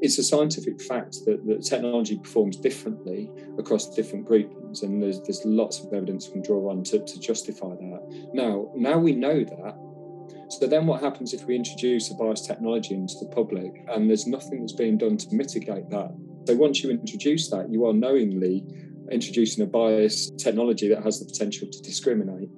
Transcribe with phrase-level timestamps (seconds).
[0.00, 5.44] it's a scientific fact that, that technology performs differently across different groupings, and there's there's
[5.44, 8.30] lots of evidence we can draw on to, to justify that.
[8.32, 9.76] Now, now we know that.
[10.48, 14.26] So then, what happens if we introduce a biased technology into the public, and there's
[14.26, 16.12] nothing that's being done to mitigate that?
[16.46, 18.64] So once you introduce that, you are knowingly
[19.10, 22.48] introducing a biased technology that has the potential to discriminate.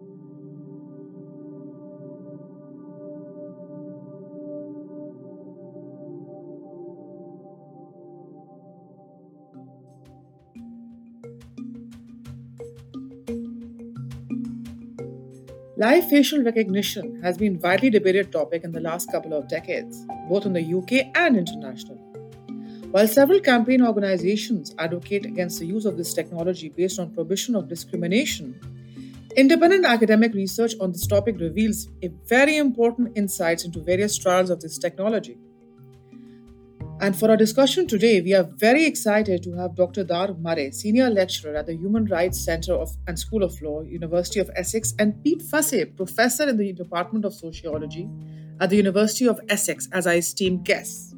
[15.82, 20.46] Live facial recognition has been widely debated topic in the last couple of decades, both
[20.46, 22.00] in the UK and internationally.
[22.92, 27.66] While several campaign organizations advocate against the use of this technology based on prohibition of
[27.68, 28.60] discrimination,
[29.36, 31.88] independent academic research on this topic reveals
[32.28, 35.36] very important insights into various trials of this technology.
[37.02, 40.04] And for our discussion today, we are very excited to have Dr.
[40.04, 44.38] Daragh Murray, Senior Lecturer at the Human Rights Center of, and School of Law, University
[44.38, 48.08] of Essex, and Pete Fussey, Professor in the Department of Sociology
[48.60, 51.16] at the University of Essex, as our esteemed guests.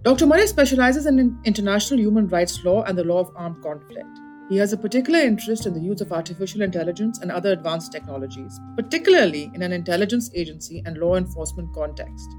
[0.00, 0.26] Dr.
[0.26, 4.08] Murray specializes in international human rights law and the law of armed conflict.
[4.48, 8.58] He has a particular interest in the use of artificial intelligence and other advanced technologies,
[8.76, 12.30] particularly in an intelligence agency and law enforcement context.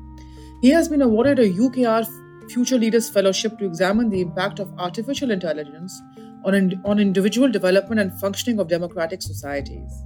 [0.61, 5.31] He has been awarded a UKRI Future Leaders Fellowship to examine the impact of artificial
[5.31, 5.99] intelligence
[6.45, 10.03] on, in, on individual development and functioning of democratic societies.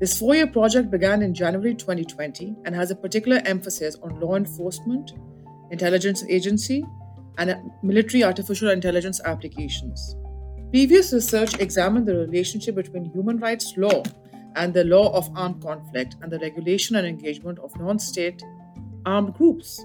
[0.00, 4.36] This four year project began in January 2020 and has a particular emphasis on law
[4.36, 5.12] enforcement,
[5.70, 6.82] intelligence agency,
[7.36, 10.16] and military artificial intelligence applications.
[10.70, 14.02] Previous research examined the relationship between human rights law
[14.56, 18.42] and the law of armed conflict and the regulation and engagement of non state
[19.08, 19.84] armed groups.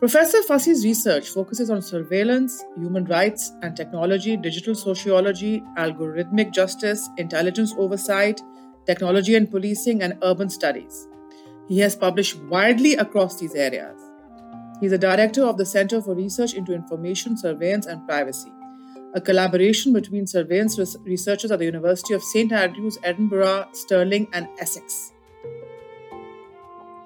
[0.00, 7.74] Professor Fussey's research focuses on surveillance, human rights and technology, digital sociology, algorithmic justice, intelligence
[7.78, 8.42] oversight,
[8.84, 11.08] technology and policing, and urban studies.
[11.68, 13.98] He has published widely across these areas.
[14.80, 18.52] He is a director of the Center for Research into Information, Surveillance and Privacy,
[19.14, 25.12] a collaboration between surveillance researchers at the University of St Andrews, Edinburgh, Stirling, and Essex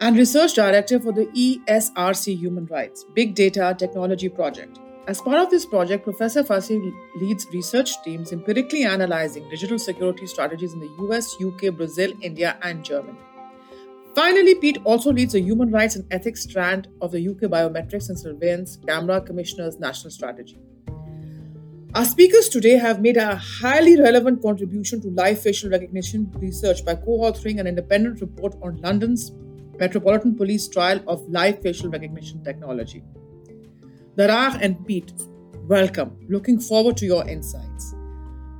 [0.00, 4.78] and Research Director for the ESRC Human Rights Big Data Technology Project.
[5.06, 10.72] As part of this project, Professor Fussey leads research teams empirically analyzing digital security strategies
[10.72, 13.18] in the US, UK, Brazil, India, and Germany.
[14.14, 18.18] Finally, Pete also leads the human rights and ethics strand of the UK Biometrics and
[18.18, 20.58] Surveillance Camera Commissioner's National Strategy.
[21.94, 26.94] Our speakers today have made a highly relevant contribution to live facial recognition research by
[26.94, 29.32] co authoring an independent report on London's
[29.80, 33.02] Metropolitan Police trial of live facial recognition technology.
[34.14, 35.10] Daragh and Pete,
[35.66, 36.18] welcome.
[36.28, 37.94] Looking forward to your insights.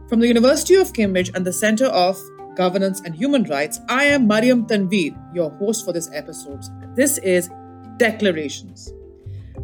[0.08, 2.19] From the University of Cambridge and the Center of
[2.56, 6.64] Governance and Human Rights, I am Mariam Tanveer, your host for this episode.
[6.97, 7.50] This is
[7.98, 8.91] Declarations.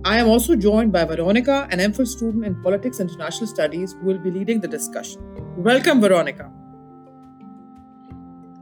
[0.05, 4.05] I am also joined by Veronica, an MPhil student in Politics and International Studies, who
[4.05, 5.23] will be leading the discussion.
[5.57, 6.53] Welcome, Veronica.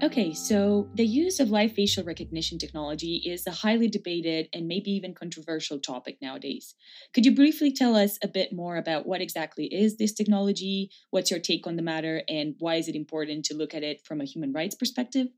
[0.04, 4.90] Okay, so the use of live facial recognition technology is a highly debated and maybe
[4.90, 6.74] even controversial topic nowadays.
[7.14, 10.90] Could you briefly tell us a bit more about what exactly is this technology?
[11.08, 14.02] What's your take on the matter, and why is it important to look at it
[14.04, 15.28] from a human rights perspective?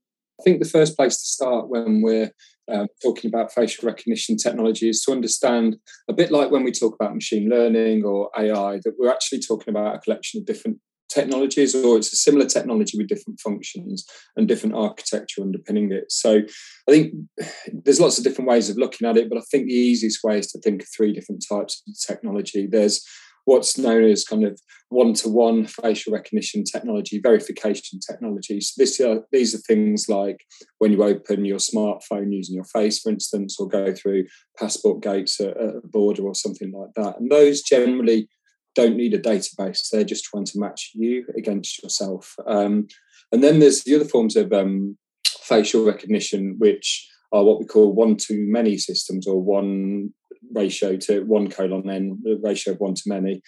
[0.41, 2.33] I think the first place to start when we're
[2.69, 5.77] um, talking about facial recognition technology is to understand
[6.09, 9.73] a bit like when we talk about machine learning or AI, that we're actually talking
[9.73, 10.79] about a collection of different
[11.09, 14.05] technologies or it's a similar technology with different functions
[14.37, 16.11] and different architecture underpinning it.
[16.11, 16.43] So
[16.89, 17.15] i think
[17.85, 20.39] there's lots of different ways of looking at it but i think the easiest way
[20.39, 22.67] is to think of three different types of technology.
[22.71, 23.05] There's
[23.45, 29.59] what's known as kind of one-to-one facial recognition technology verification technologies this are, these are
[29.59, 30.45] things like
[30.79, 34.25] when you open your smartphone using your face for instance or go through
[34.59, 37.19] passport gates at, at a border or something like that.
[37.19, 38.29] And those generally
[38.77, 39.89] don't need a database.
[39.91, 42.37] They're just trying to match you against yourself.
[42.47, 42.87] Um,
[43.33, 44.97] and then there's the other forms of um,
[45.41, 50.11] facial recognition, which are what we call one to many systems or one
[50.53, 53.43] ratio to one colon n, the ratio of one to many.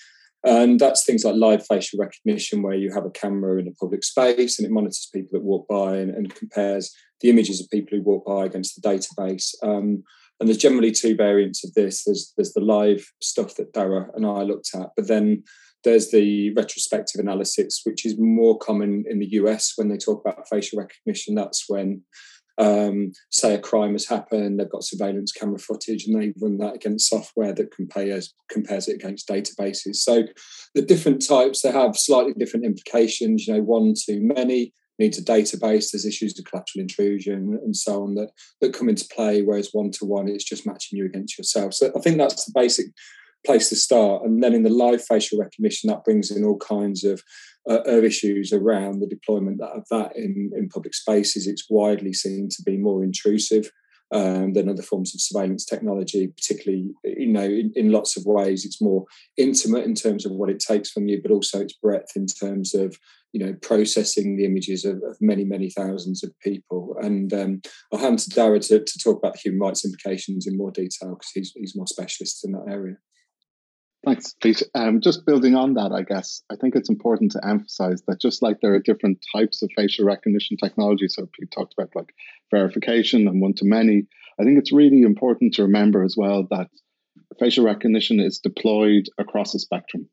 [0.45, 4.05] And that's things like live facial recognition, where you have a camera in a public
[4.05, 7.99] space and it monitors people that walk by and, and compares the images of people
[7.99, 9.55] who walk by against the database.
[9.63, 10.05] Um,
[10.41, 12.05] and there's generally two variants of this.
[12.05, 15.45] There's there's the live stuff that Daragh and I looked at, but then
[15.85, 20.49] there's the retrospective analysis, which is more common in the US when they talk about
[20.49, 21.35] facial recognition.
[21.35, 22.03] That's when
[22.59, 26.75] um, say a crime has happened, they've got surveillance camera footage, and they run that
[26.75, 29.97] against software that compares compares it against databases.
[29.97, 30.25] So
[30.75, 33.47] the different types they have slightly different implications.
[33.47, 35.91] You know, one to many needs a database.
[35.91, 38.31] There's issues of collateral intrusion and so on that
[38.61, 39.43] that come into play.
[39.43, 41.75] Whereas one to one, it's just matching you against yourself.
[41.75, 42.87] So I think that's the basic
[43.47, 44.25] place to start.
[44.25, 47.23] And then in the live facial recognition, that brings in all kinds of,
[47.71, 51.47] uh, issues around the deployment of that in, in public spaces.
[51.47, 53.71] It's widely seen to be more intrusive.
[54.11, 58.65] Um, than other forms of surveillance technology, particularly, you know, in, in, lots of ways,
[58.65, 59.05] it's more
[59.37, 62.75] intimate in terms of what it takes from you, but also its breadth in terms
[62.75, 62.97] of,
[63.35, 66.97] you know, processing the images of, of many, many thousands of people.
[67.03, 67.61] And um,
[67.93, 71.11] I'll hand to Daragh to, to talk about the human rights implications in more detail
[71.11, 72.97] because he's, he's more specialist in that area.
[74.05, 74.63] Thanks, Pete.
[74.75, 78.43] Um, just building on that, I guess, I think it's important to emphasize that just
[78.43, 82.15] like there are different types of facial recognition technology, so Pete talked about like
[82.51, 84.07] verification and one to many,
[84.39, 86.69] I think it's really important to remember as well that
[87.41, 90.09] facial recognition is deployed across a spectrum.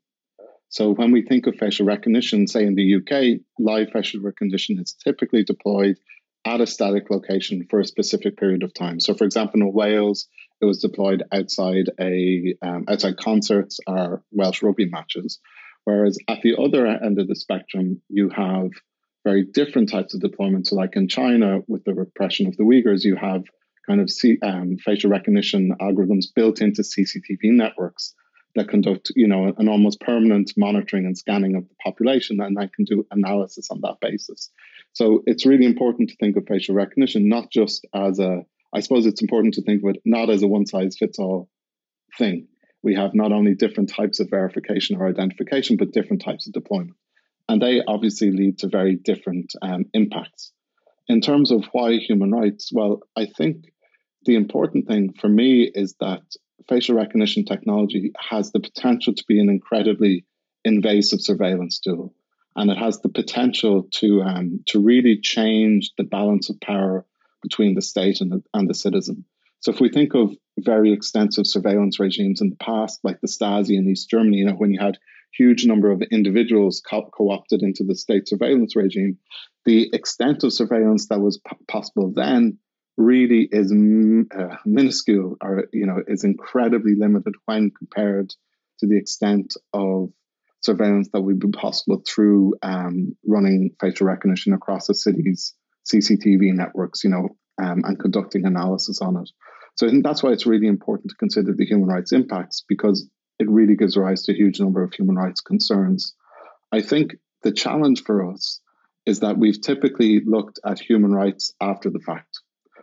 [0.70, 4.94] So when we think of facial recognition, say in the UK, live facial recognition is
[4.94, 5.98] typically deployed
[6.44, 9.00] at a static location for a specific period of time.
[9.00, 10.28] So, for example, in Wales,
[10.66, 15.40] it was deployed outside a um, outside concerts or Welsh rugby matches.
[15.86, 18.72] Whereas at the other end of the spectrum, you have
[19.24, 20.68] very different types of deployments.
[20.68, 23.44] So, like in China, with the repression of the Uyghurs, you have
[23.88, 24.10] kind of
[24.44, 28.16] um, facial recognition algorithms built into CCTV networks
[28.56, 32.70] that conduct, you know, an almost permanent monitoring and scanning of the population, and then
[32.70, 34.50] can do analysis on that basis.
[34.94, 38.46] So it's really important to think of facial recognition not just as a,
[38.76, 41.50] I suppose it's important to think of it not as a one size fits all
[42.18, 42.48] thing.
[42.84, 46.98] We have not only different types of verification or identification, but different types of deployment.
[47.48, 50.52] And they obviously lead to very different um, impacts.
[51.08, 53.66] In terms of why human rights, well, I think
[54.26, 56.24] the important thing for me is that
[56.68, 60.26] facial recognition technology has the potential to be an incredibly
[60.66, 62.14] invasive surveillance tool
[62.56, 67.06] and it has the potential to um, to really change the balance of power
[67.48, 69.26] between the state and the, and the citizen.
[69.60, 73.78] So if we think of very extensive surveillance regimes in the past, like the Stasi
[73.78, 74.98] in East Germany, you know, when you had
[75.38, 79.18] huge number of individuals co- opted into the state surveillance regime,
[79.66, 82.58] the extent of surveillance that was p- possible then
[82.98, 88.30] really is m- uh, minuscule, or you know, is incredibly limited when compared
[88.80, 90.10] to the extent of
[90.62, 95.54] surveillance that would be possible through um, running facial recognition across the city's
[95.92, 97.30] CCTV networks, you know,
[97.62, 99.30] um, and conducting analysis on it.
[99.76, 103.10] So that's why it's really important to consider the human rights impacts because
[103.40, 106.16] it really gives rise to a huge number of human rights concerns.
[106.72, 108.62] I think the challenge for us
[109.06, 112.40] is that we've typically looked at human rights after the fact.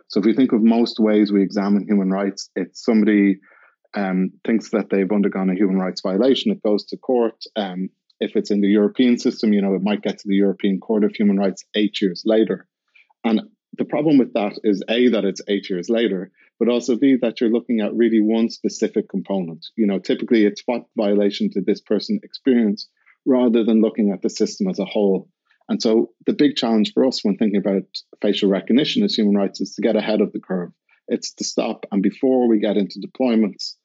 [0.07, 3.39] So if we think of most ways we examine human rights, it's somebody
[3.95, 7.43] um, thinks that they've undergone a human rights violation, it goes to court.
[7.55, 7.89] Um,
[8.19, 11.03] if it's in the European system, you know, it might get to the European Court
[11.03, 12.67] of Human Rights eight years later.
[13.23, 13.41] And
[13.77, 17.41] the problem with that is A, that it's eight years later, but also B, that
[17.41, 19.65] you're looking at really one specific component.
[19.75, 22.87] You know, typically it's what violation did this person experience
[23.25, 25.29] rather than looking at the system as a whole.
[25.69, 27.83] And so the big challenge for us when thinking about
[28.21, 30.71] facial recognition as human rights is to get ahead of the curve.
[31.07, 33.75] It's to stop and before we get into deployments,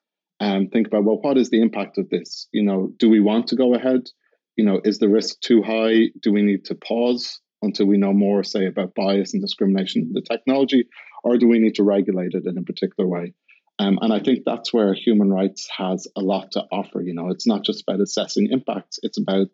[0.41, 2.49] and think about well, what is the impact of this?
[2.53, 4.09] You know, do we want to go ahead?
[4.57, 6.11] You know, is the risk too high?
[6.21, 10.13] Do we need to pause until we know more, say, about bias and discrimination in
[10.13, 10.89] the technology,
[11.25, 13.35] or do we need to regulate it in a particular way?
[13.79, 17.01] Um, and I think that's where human rights has a lot to offer.
[17.01, 19.51] You know, it's not just about assessing impacts; it's about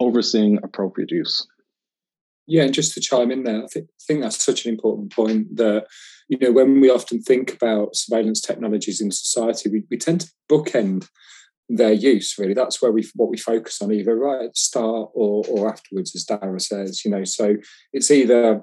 [0.00, 1.46] overseeing appropriate use.
[2.46, 5.56] Yeah, and just to chime in there, I think, think that's such an important point
[5.56, 5.86] that,
[6.28, 10.30] you know, when we often think about surveillance technologies in society, we, we tend to
[10.50, 11.08] bookend
[11.76, 12.54] their use really.
[12.54, 16.14] That's where we what we focus on either right at the start or or afterwards
[16.14, 17.24] as dara says you know.
[17.24, 17.56] So
[17.92, 18.62] it's either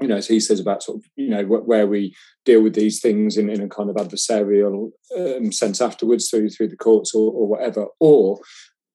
[0.00, 3.00] you know as he says about sort of you know where we deal with these
[3.00, 7.32] things in, in a kind of adversarial um, sense afterwards through through the courts or,
[7.32, 8.40] or whatever or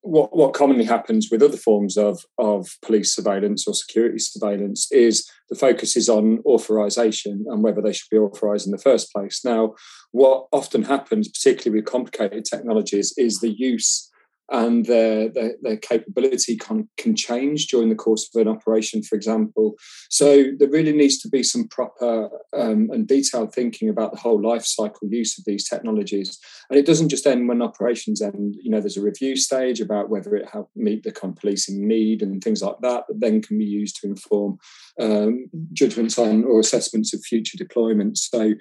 [0.04, 5.28] what, what commonly happens with other forms of, of police surveillance or security surveillance is
[5.48, 9.40] the focus is on authorization and whether they should be authorized in the first place.
[9.44, 9.74] Now,
[10.12, 14.10] what often happens, particularly with complicated technologies, is the use
[14.50, 19.16] and their, their, their capability can, can change during the course of an operation, for
[19.16, 19.74] example.
[20.10, 24.40] So there really needs to be some proper um, and detailed thinking about the whole
[24.40, 26.38] life cycle use of these technologies.
[26.68, 28.56] And it doesn't just end when operations end.
[28.60, 32.42] You know, there's a review stage about whether it help meet the policing need and
[32.42, 34.58] things like that, that then can be used to inform
[35.00, 38.18] um, judgments on or assessments of future deployments.
[38.18, 38.54] So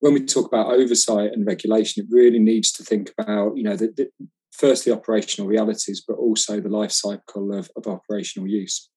[0.00, 3.76] when we talk about oversight and regulation, it really needs to think about, you know,
[3.76, 4.10] the,
[4.60, 8.88] firstly operational realities, but also the life cycle of, of operational use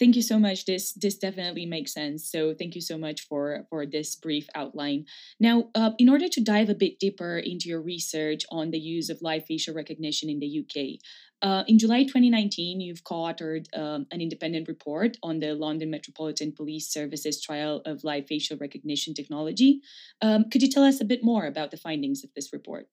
[0.00, 3.66] thank you so much this this definitely makes sense so thank you so much for
[3.68, 5.04] for this brief outline
[5.38, 9.10] now uh, in order to dive a bit deeper into your research on the use
[9.10, 10.98] of live facial recognition in the uk
[11.42, 16.52] uh, in July 2019, you've co authored um, an independent report on the London Metropolitan
[16.52, 19.80] Police Service's trial of live facial recognition technology.
[20.20, 22.88] Um, could you tell us a bit more about the findings of this report?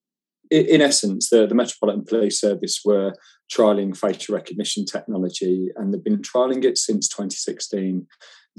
[0.49, 3.13] In essence, the, the Metropolitan Police Service were
[3.51, 8.07] trialing facial recognition technology, and they've been trialing it since 2016.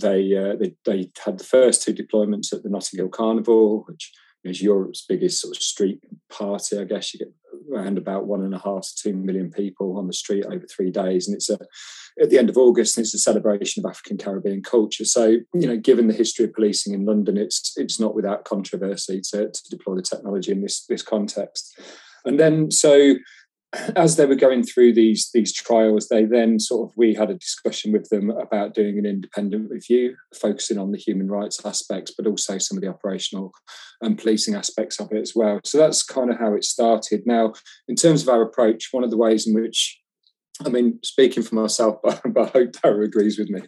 [0.01, 4.13] They, uh, they, they had the first two deployments at the Notting Hill Carnival, which
[4.45, 6.79] is Europe's biggest sort of street party.
[6.79, 7.33] I guess you get
[7.73, 10.91] around about one and a half to two million people on the street over three
[10.91, 11.59] days, and it's a
[12.21, 15.05] at the end of August, and it's a celebration of African Caribbean culture.
[15.05, 19.21] So, you know, given the history of policing in London, it's it's not without controversy
[19.31, 21.79] to, to deploy the technology in this this context.
[22.25, 23.15] And then, so
[23.97, 27.35] as they were going through these these trials, they then sort of we had a
[27.35, 32.27] discussion with them about doing an independent review, focusing on the human rights aspects, but
[32.27, 33.53] also some of the operational
[34.01, 35.61] and policing aspects of it as well.
[35.65, 37.23] So that's kind of how it started.
[37.27, 37.53] Now,
[37.89, 40.01] in terms of our approach, one of the ways in which
[40.65, 43.63] I mean, speaking for myself, but, but I hope Daragh agrees with me.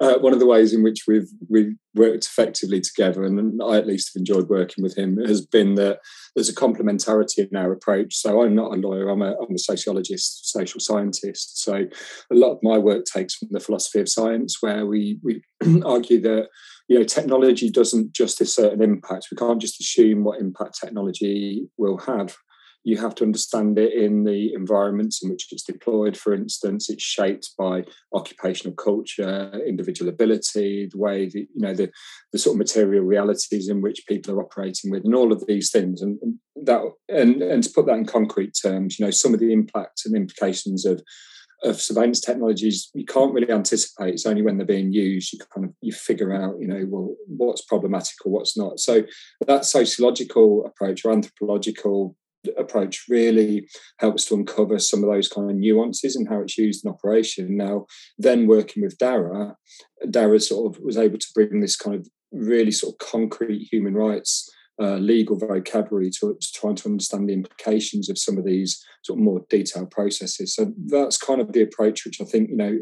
[0.00, 3.86] Uh, one of the ways in which we've we've worked effectively together, and I at
[3.86, 5.98] least have enjoyed working with him, has been that
[6.34, 8.16] there's a complementarity in our approach.
[8.16, 11.62] So I'm not a lawyer; I'm a, I'm a sociologist, social scientist.
[11.62, 15.42] So a lot of my work takes from the philosophy of science, where we we
[15.84, 16.48] argue that
[16.88, 19.28] you know technology doesn't just a certain impact.
[19.30, 22.36] We can't just assume what impact technology will have
[22.84, 26.16] you have to understand it in the environments in which it's deployed.
[26.16, 31.90] For instance, it's shaped by occupational culture, individual ability, the way the, you know the
[32.32, 35.70] the sort of material realities in which people are operating with, and all of these
[35.70, 36.02] things.
[36.02, 39.40] And, and that and and to put that in concrete terms, you know, some of
[39.40, 41.02] the impacts and implications of
[41.64, 45.64] of surveillance technologies you can't really anticipate it's only when they're being used you kind
[45.64, 49.02] of you figure out you know well what's problematic or what's not so
[49.46, 52.16] that sociological approach or anthropological
[52.58, 53.68] approach really
[53.98, 57.56] helps to uncover some of those kind of nuances and how it's used in operation.
[57.56, 57.86] Now,
[58.18, 59.54] then working with Daragh,
[60.06, 63.94] Daragh sort of was able to bring this kind of really sort of concrete human
[63.94, 68.82] rights uh, legal vocabulary to, to trying to understand the implications of some of these
[69.04, 70.54] sort of more detailed processes.
[70.54, 72.78] So that's kind of the approach which I think you know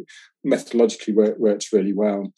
[0.47, 2.33] methodologically work, works really well.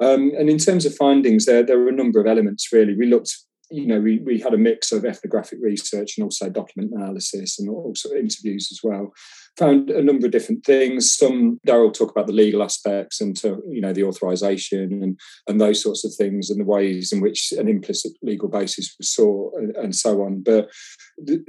[0.00, 2.72] Um, and in terms of findings, there there are a number of elements.
[2.72, 3.34] Really, we looked
[3.70, 7.68] you know, we, we had a mix of ethnographic research and also document analysis and
[7.68, 9.12] also interviews as well.
[9.58, 11.12] Found a number of different things.
[11.12, 15.60] Some Daryl talk about the legal aspects and to, you know the authorization and and
[15.60, 19.52] those sorts of things and the ways in which an implicit legal basis was sought
[19.56, 20.42] and, and so on.
[20.42, 20.68] But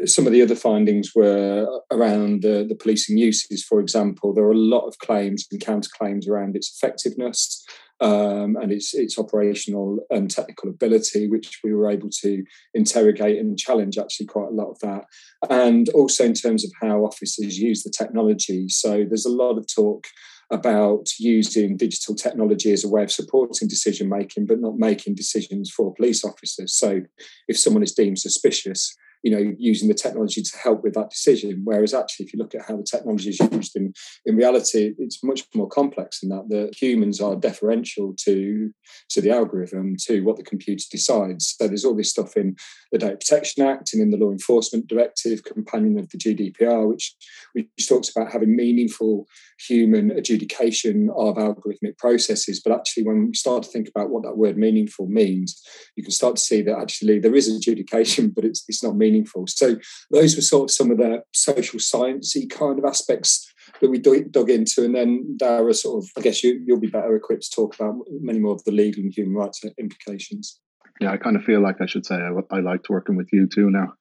[0.05, 3.63] some of the other findings were around the, the policing uses.
[3.63, 7.63] For example, there are a lot of claims and counterclaims around its effectiveness
[8.01, 13.57] um, and its its operational and technical ability, which we were able to interrogate and
[13.57, 15.05] challenge actually quite a lot of that,
[15.49, 18.69] and also in terms of how officers use the technology.
[18.69, 20.07] So there's a lot of talk
[20.51, 25.69] about using digital technology as a way of supporting decision making, but not making decisions
[25.69, 26.73] for police officers.
[26.73, 27.01] So
[27.47, 31.61] if someone is deemed suspicious, you know, using the technology to help with that decision.
[31.63, 33.93] Whereas actually, if you look at how the technology is used in,
[34.25, 36.47] in reality, it's much more complex than that.
[36.49, 38.71] The humans are deferential to,
[39.09, 41.55] to the algorithm, to what the computer decides.
[41.57, 42.55] So there's all this stuff in
[42.91, 47.15] the Data Protection Act and in the Law Enforcement Directive, companion of the GDPR, which,
[47.53, 49.27] which talks about having meaningful
[49.67, 52.61] human adjudication of algorithmic processes.
[52.63, 55.61] But actually, when we start to think about what that word meaningful means,
[55.95, 59.08] you can start to see that actually there is adjudication, but it's, it's not meaningful.
[59.47, 59.77] So
[60.11, 63.51] those were sort of some of the social sciencey kind of aspects
[63.81, 64.83] that we dug into.
[64.83, 67.95] And then Daragh sort of, I guess you, you'll be better equipped to talk about
[68.21, 70.59] many more of the legal and human rights implications.
[70.99, 73.47] Yeah, I kind of feel like I should say I, I liked working with you
[73.47, 73.93] too now.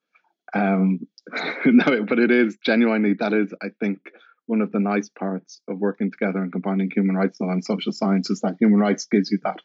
[0.55, 1.01] Um,
[1.67, 3.99] no, but it is genuinely that is, I think,
[4.47, 7.93] one of the nice parts of working together and combining human rights law and social
[7.93, 9.59] sciences that human rights gives you that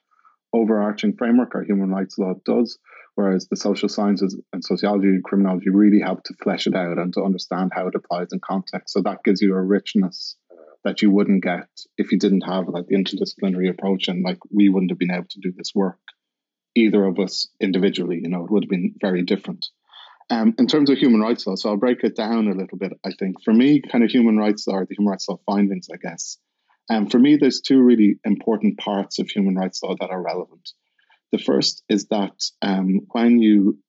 [0.54, 2.78] overarching framework our human rights law does
[3.16, 7.14] Whereas the social sciences and sociology and criminology really help to flesh it out and
[7.14, 8.92] to understand how it applies in context.
[8.94, 10.36] So that gives you a richness
[10.84, 11.68] that you wouldn't get
[11.98, 15.28] if you didn't have like the interdisciplinary approach and like we wouldn't have been able
[15.30, 16.00] to do this work
[16.76, 19.66] either of us individually you know it would have been very different.
[20.30, 22.94] Um, in terms of human rights law so i'll break it down a little bit
[23.06, 23.42] i think.
[23.44, 26.38] For me kind of human rights law the human rights law findings i guess.
[26.90, 30.22] And um, for me there's two really important parts of human rights law that are
[30.22, 30.72] relevant
[31.34, 33.80] the first is that um, when you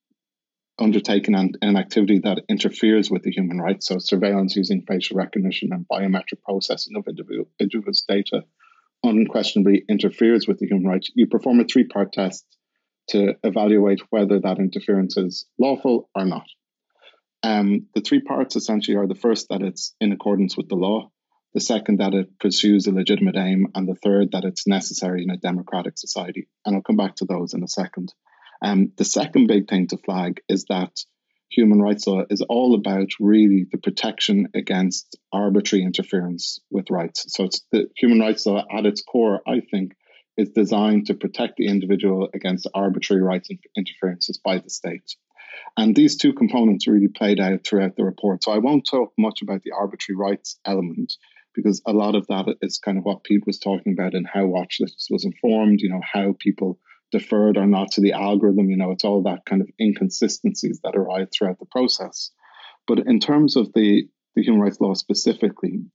[0.79, 5.69] undertake an, an activity that interferes with the human rights, so surveillance using facial recognition
[5.71, 8.43] and biometric processing of individual, individuals' data
[9.03, 12.43] unquestionably interferes with the human rights, you perform a three part test
[13.09, 16.47] to evaluate whether that interference is lawful or not.
[17.43, 21.11] Um, the three parts essentially are the first, that it's in accordance with the law,
[21.55, 25.29] the second, that it pursues a legitimate aim, and the third, that it's necessary in
[25.29, 26.49] a democratic society.
[26.65, 28.13] And I'll come back to those in a second.
[28.61, 30.91] Um, the second big thing to flag is that
[31.49, 37.25] human rights law is all about really the protection against arbitrary interference with rights.
[37.29, 39.93] So it's the human rights law at its core, I think,
[40.35, 43.47] is designed to protect the individual against arbitrary rights
[43.77, 45.15] interferences by the state.
[45.77, 48.43] And these two components really played out throughout the report.
[48.43, 51.13] So I won't talk much about the arbitrary rights element
[51.55, 54.41] because a lot of that is kind of what Pete was talking about and how
[54.41, 56.79] watchlist was informed, you know, how people
[57.11, 58.69] deferred or not to the algorithm.
[58.69, 62.31] You know, it's all that kind of inconsistencies that arise throughout the process.
[62.87, 65.85] But in terms of the, the human rights law specifically,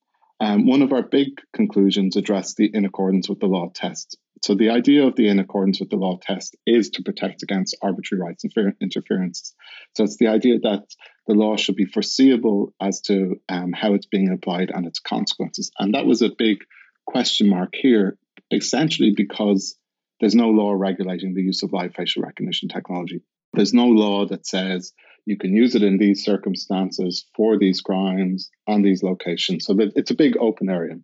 [0.41, 4.17] um, one of our big conclusions addressed the in accordance with the law test.
[4.43, 7.77] So the idea of the in accordance with the law test is to protect against
[7.83, 9.55] arbitrary rights and interference.
[9.95, 10.87] So it's the idea that
[11.27, 15.71] the law should be foreseeable as to um, how it's being applied and its consequences.
[15.79, 16.59] And that was a big
[17.07, 18.17] question mark here,
[18.51, 19.77] essentially because
[20.21, 23.21] there's no law regulating the use of live facial recognition technology.
[23.53, 24.93] There's no law that says
[25.27, 29.67] you can use it in these circumstances for these crimes on these locations.
[29.67, 30.97] So it's a big open area.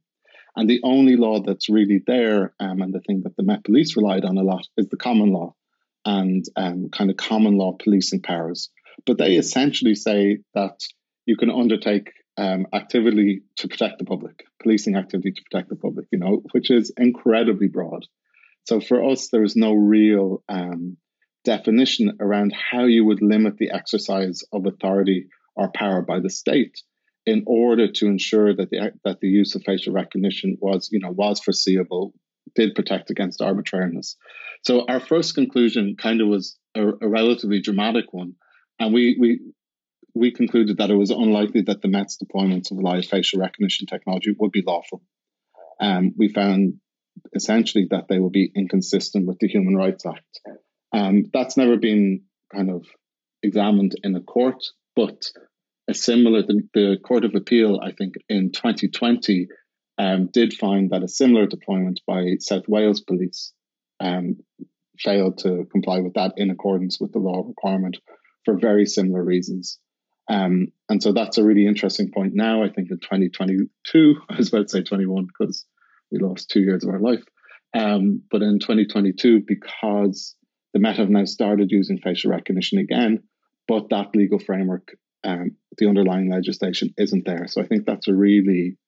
[0.56, 3.96] And the only law that's really there, um, and the thing that the Met Police
[3.96, 5.54] relied on a lot, is the common law
[6.06, 8.70] and um, kind of common law policing powers.
[9.04, 10.80] But they essentially say that
[11.26, 16.06] you can undertake um, activity to protect the public, policing activity to protect the public,
[16.10, 18.06] you know, which is incredibly broad.
[18.64, 20.96] So for us, there is no real um,
[21.44, 26.82] definition around how you would limit the exercise of authority or power by the state
[27.26, 31.10] in order to ensure that the that the use of facial recognition was you know
[31.10, 32.14] was foreseeable,
[32.54, 34.16] did protect against arbitrariness.
[34.64, 38.34] So our first conclusion kind of was a, a relatively dramatic one,
[38.78, 39.40] and we we
[40.14, 44.34] we concluded that it was unlikely that the Met's deployments of live facial recognition technology
[44.38, 45.02] would be lawful.
[45.78, 46.74] Um, we found
[47.34, 50.40] essentially that they would be inconsistent with the Human Rights Act.
[50.92, 52.22] Um, that's never been
[52.54, 52.86] kind of
[53.42, 55.22] examined in a court, but
[55.94, 59.48] similar, the, the Court of Appeal, I think in 2020,
[59.98, 63.52] um, did find that a similar deployment by South Wales Police
[64.00, 64.36] um,
[64.98, 67.98] failed to comply with that in accordance with the law requirement
[68.44, 69.78] for very similar reasons.
[70.28, 72.62] Um, and so that's a really interesting point now.
[72.62, 75.64] I think in 2022, I was about to say 21 because
[76.10, 77.22] we lost two years of our life.
[77.74, 80.34] Um, but in 2022, because
[80.72, 83.22] the Met have now started using facial recognition again,
[83.68, 84.96] but that legal framework,
[85.26, 87.46] um, the underlying legislation isn't there.
[87.48, 88.78] So I think that's a really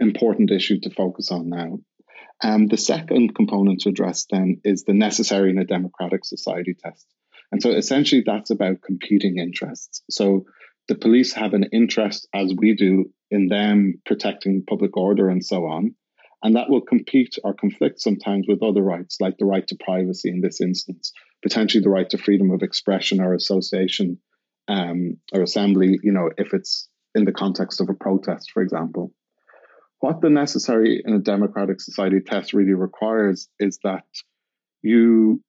[0.00, 1.78] important issue to focus on now.
[2.42, 7.06] Um, the second component to address then is the necessary in a democratic society test.
[7.52, 10.02] And so essentially that's about competing interests.
[10.10, 10.44] So
[10.88, 15.64] the police have an interest, as we do, in them protecting public order and so
[15.64, 15.94] on.
[16.42, 20.28] And that will compete or conflict sometimes with other rights, like the right to privacy
[20.28, 24.18] in this instance, potentially the right to freedom of expression or association
[24.68, 29.12] um, or assembly, you know, if it's in the context of a protest, for example.
[30.00, 34.04] What the necessary in a democratic society test really requires is that
[34.82, 35.42] you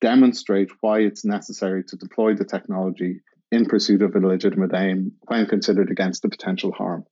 [0.00, 3.20] demonstrate why it's necessary to deploy the technology
[3.52, 7.04] in pursuit of a legitimate aim when considered against the potential harm.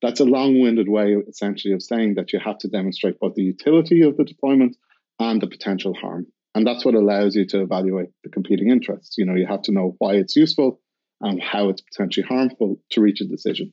[0.00, 3.42] That's a long winded way, essentially, of saying that you have to demonstrate both the
[3.42, 4.76] utility of the deployment
[5.18, 6.26] and the potential harm.
[6.54, 9.16] And that's what allows you to evaluate the competing interests.
[9.18, 10.80] You know, you have to know why it's useful
[11.20, 13.72] and how it's potentially harmful to reach a decision.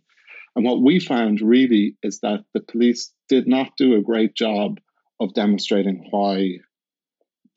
[0.55, 4.79] And what we found really is that the police did not do a great job
[5.19, 6.59] of demonstrating why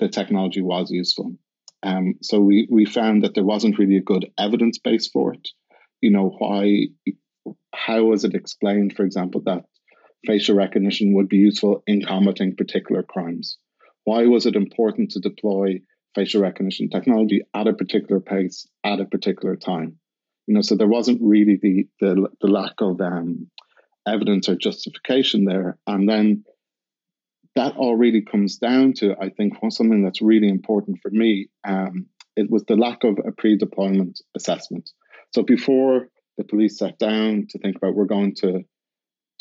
[0.01, 1.37] the technology was useful.
[1.83, 5.48] Um, so we, we found that there wasn't really a good evidence base for it.
[6.01, 6.88] You know, why
[7.74, 9.64] how was it explained, for example, that
[10.27, 13.59] facial recognition would be useful in combating particular crimes?
[14.05, 15.81] Why was it important to deploy
[16.18, 19.98] facial recognition technology at a particular pace at a particular time.
[20.46, 23.50] You know, so there wasn't really the the, the lack of um,
[24.07, 26.44] evidence or justification there, and then
[27.54, 31.48] that all really comes down to, I think, something that's really important for me.
[31.64, 34.90] Um, it was the lack of a pre-deployment assessment.
[35.35, 38.62] So before the police sat down to think about we're going to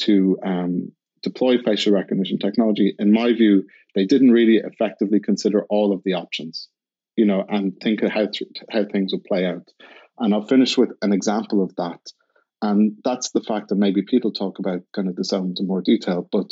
[0.01, 5.93] to um, deploy facial recognition technology, in my view, they didn't really effectively consider all
[5.93, 6.69] of the options,
[7.15, 9.67] you know, and think of how th- how things would play out.
[10.19, 11.99] And I'll finish with an example of that.
[12.62, 15.82] And that's the fact that maybe people talk about kind of this out into more
[15.82, 16.49] detail, but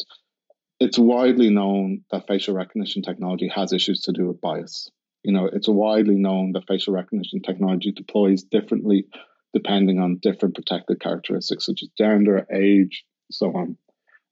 [0.80, 4.90] it's widely known that facial recognition technology has issues to do with bias.
[5.24, 9.08] You know, it's widely known that facial recognition technology deploys differently
[9.54, 13.78] depending on different protected characteristics such as gender, age, so on.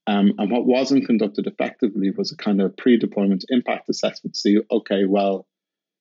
[0.05, 4.59] Um, and what wasn't conducted effectively was a kind of pre-deployment impact assessment to see,
[4.69, 5.47] okay, well,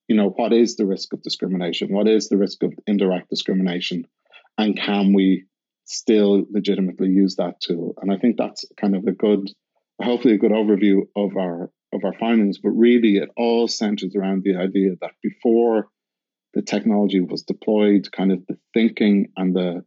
[0.08, 1.92] you know, what is the risk of discrimination?
[1.92, 4.06] What is the risk of indirect discrimination?
[4.58, 5.44] And can we
[5.84, 7.94] still legitimately use that tool?
[8.00, 9.48] And I think that's kind of a good,
[10.00, 12.58] hopefully a good overview of our of our findings.
[12.58, 15.88] But really, it all centers around the idea that before
[16.54, 19.84] the technology was deployed, kind of the thinking and the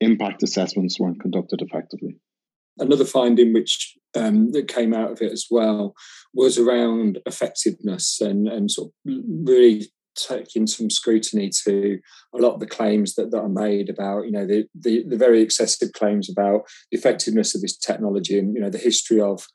[0.00, 2.18] impact assessments weren't conducted effectively.
[2.78, 5.94] Another finding which um, that came out of it as well
[6.34, 11.98] was around effectiveness and, and sort of really taking some scrutiny to
[12.34, 15.16] a lot of the claims that, that are made about you know the, the, the
[15.16, 19.46] very excessive claims about the effectiveness of this technology and you know the history of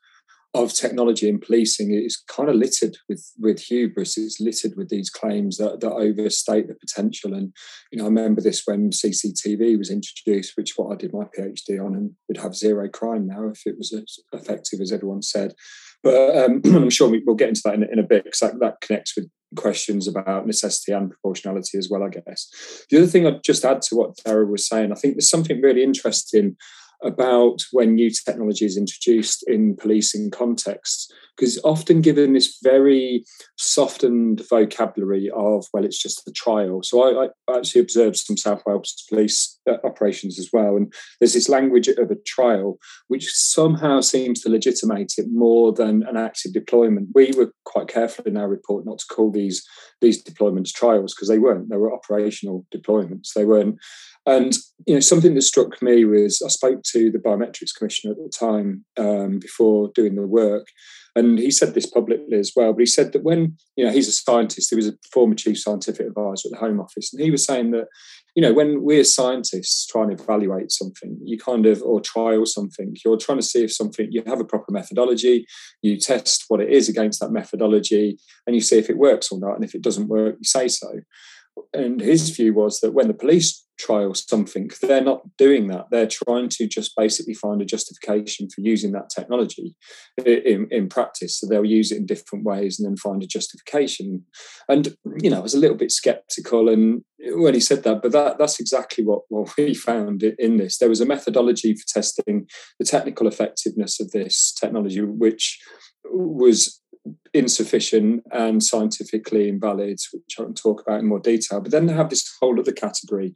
[0.54, 4.18] of technology in policing is kind of littered with with hubris.
[4.18, 7.32] It's littered with these claims that, that overstate the potential.
[7.32, 7.52] And
[7.90, 11.82] you know, I remember this when CCTV was introduced, which what I did my PhD
[11.82, 15.54] on, and would have zero crime now if it was as effective as everyone said.
[16.02, 18.60] But um, I'm sure we, will get into that in, in a bit because that,
[18.60, 22.48] that connects with questions about necessity and proportionality as well, I guess.
[22.90, 25.60] The other thing I'd just add to what Daragh was saying, I think there's something
[25.60, 26.56] really interesting
[27.02, 33.24] about when new technology is introduced in policing contexts because often given this very
[33.56, 36.82] softened vocabulary of well it's just a trial.
[36.82, 41.34] So i, I actually observed some south wales police uh, operations as well and there's
[41.34, 46.52] this language of a trial which somehow seems to legitimate it more than an active
[46.52, 47.08] deployment.
[47.14, 49.66] We were quite careful in our report not to call these
[50.00, 51.70] these deployments trials because they weren't.
[51.70, 53.32] They were operational deployments.
[53.34, 53.76] They weren't
[54.24, 54.54] and
[54.86, 58.30] you know, something that struck me was I spoke to the biometrics commissioner at the
[58.30, 60.68] time um, before doing the work,
[61.16, 62.72] and he said this publicly as well.
[62.72, 65.58] But he said that when you know he's a scientist, he was a former chief
[65.58, 67.86] scientific advisor at the Home Office, and he was saying that
[68.36, 72.94] you know when we're scientists trying to evaluate something, you kind of or trial something,
[73.04, 75.46] you're trying to see if something you have a proper methodology,
[75.82, 79.40] you test what it is against that methodology, and you see if it works or
[79.40, 80.92] not, and if it doesn't work, you say so
[81.74, 85.86] and his view was that when the police trial something, they're not doing that.
[85.90, 89.74] They're trying to just basically find a justification for using that technology
[90.24, 91.38] in, in practice.
[91.38, 94.24] So they'll use it in different ways and then find a justification.
[94.68, 98.12] And, you know, I was a little bit skeptical and when he said that, but
[98.12, 100.78] that, that's exactly what, what we found in this.
[100.78, 102.46] There was a methodology for testing
[102.78, 105.60] the technical effectiveness of this technology, which
[106.04, 106.80] was
[107.34, 111.60] insufficient and scientifically invalid, which I can talk about in more detail.
[111.60, 113.34] But then they have this whole other category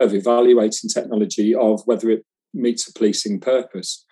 [0.00, 4.04] of evaluating technology of whether it meets a policing purpose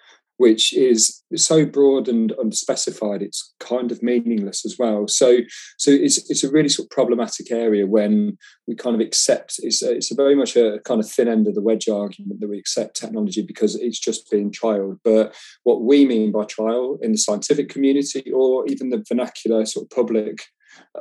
[0.42, 5.07] which is so broad and unspecified it's kind of meaningless as well.
[5.07, 5.38] So
[5.79, 9.83] so it's it's a really sort of problematic area when we kind of accept it's
[9.85, 12.49] a, it's a very much a kind of thin end of the wedge argument that
[12.49, 14.99] we accept technology because it's just being trialed.
[15.05, 19.87] But what we mean by trial in the scientific community or even the vernacular sort
[19.87, 20.42] of public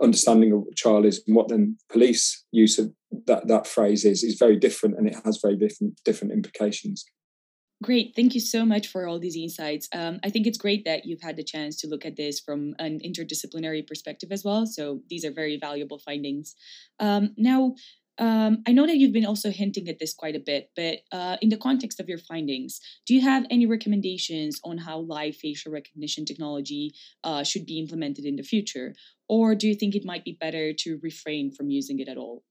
[0.02, 2.92] understanding of what trial is and what then police use of
[3.28, 7.06] that that phrase is is very different and it has very different different implications
[7.84, 8.14] Great.
[8.16, 9.90] Thank you so much for all these insights.
[9.92, 12.76] Um, I think it's great that you've had the chance to look at this from
[12.78, 14.68] an interdisciplinary perspective as well.
[14.68, 16.54] So these are very valuable findings.
[17.00, 17.74] Um, now,
[18.20, 21.38] um, I know that you've been also hinting at this quite a bit, but uh,
[21.42, 25.72] in the context of your findings, do you have any recommendations on how live facial
[25.72, 28.94] recognition technology uh, should be implemented in the future?
[29.32, 32.44] Or do you think it might be better to refrain from using it at all?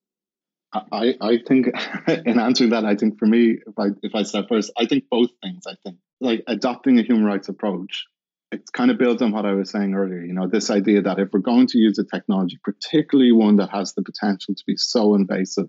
[0.72, 1.66] I, I think
[2.08, 5.04] in answering that, I think for me, if I if I start first, I think
[5.10, 5.64] both things.
[5.66, 8.06] I think like adopting a human rights approach,
[8.50, 10.24] it kind of builds on what I was saying earlier.
[10.24, 13.68] You know, this idea that if we're going to use a technology, particularly one that
[13.72, 15.68] has the potential to be so invasive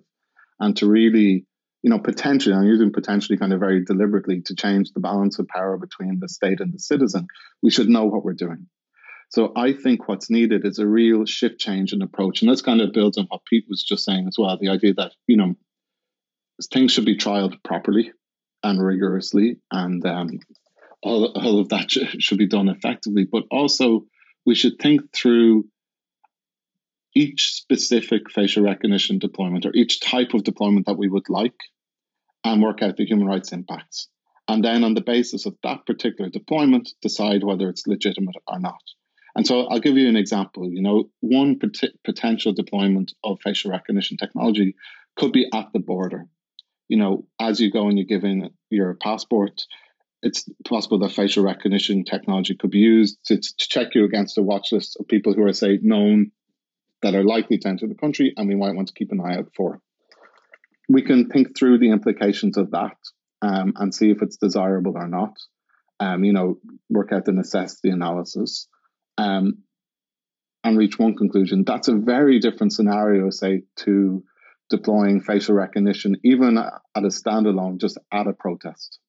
[0.62, 1.46] and to really,
[1.84, 5.50] you know, potentially, I'm using potentially kind of very deliberately to change the balance of
[5.50, 7.28] power between the state and the citizen,
[7.62, 8.68] we should know what we're doing.
[9.32, 12.42] So I think what's needed is a real shift change in approach.
[12.42, 14.94] And this kind of builds on what Pete was just saying as well the idea
[14.96, 15.56] that, you know,
[16.72, 18.12] things should be trialed properly
[18.62, 20.40] and rigorously, and um,
[21.02, 23.26] all, all of that should be done effectively.
[23.30, 24.06] But also,
[24.46, 25.66] we should think through
[27.16, 31.56] each specific facial recognition deployment or each type of deployment that we would like
[32.44, 34.08] and work out the human rights impacts.
[34.48, 38.82] And then, on the basis of that particular deployment, decide whether it's legitimate or not.
[39.36, 40.70] And so I'll give you an example.
[40.70, 44.76] You know, one pot- potential deployment of facial recognition technology
[45.16, 46.28] could be at the border.
[46.88, 49.64] You know, as you go and you give in your passport,
[50.22, 54.42] it's possible that facial recognition technology could be used to, to check you against a
[54.42, 56.32] watch list of people who are, say, known
[57.02, 59.38] that are likely to enter the country and we might want to keep an eye
[59.38, 59.80] out for.
[60.90, 62.98] We can think through the implications of that
[63.42, 65.38] um, and see if it's desirable or not.
[66.00, 66.58] Um, you know,
[66.90, 68.68] work out the necessity analysis
[69.22, 69.64] um,
[70.64, 71.64] and reach one conclusion.
[71.66, 74.24] That's a very different scenario, say, to
[74.70, 79.00] deploying facial recognition, even at a standalone, just at a protest.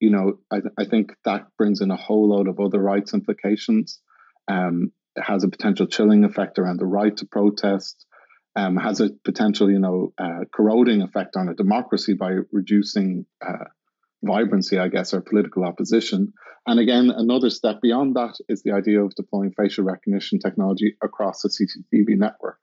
[0.00, 3.14] You know, I, th- I think that brings in a whole load of other rights
[3.14, 4.00] implications.
[4.46, 8.06] Um, it has a potential chilling effect around the right to protest.
[8.56, 13.64] Um, has a potential, you know, uh, corroding effect on a democracy by reducing uh,
[14.22, 16.34] vibrancy, I guess, or political opposition.
[16.66, 21.44] And again, another step beyond that is the idea of deploying facial recognition technology across
[21.44, 22.60] a CCTV network.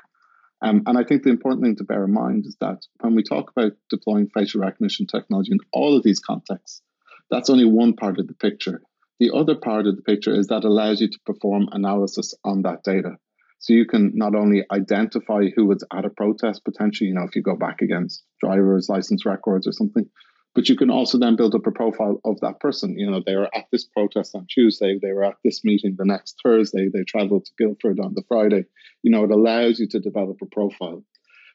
[0.64, 3.24] Um, and I think the important thing to bear in mind is that when we
[3.24, 6.82] talk about deploying facial recognition technology in all of these contexts,
[7.30, 8.82] that's only one part of the picture.
[9.20, 12.84] The other part of the picture is that allows you to perform analysis on that
[12.84, 13.18] data.
[13.60, 17.36] So you can not only identify who was at a protest potentially, you know, if
[17.36, 20.10] you go back against driver's license records or something,
[20.54, 22.98] but you can also then build up a profile of that person.
[22.98, 26.06] You know, they were at this protest on Tuesday, they were at this meeting the
[26.06, 28.66] next Thursday, they traveled to Guildford on the Friday.
[29.04, 31.04] You know, it allows you to develop a profile.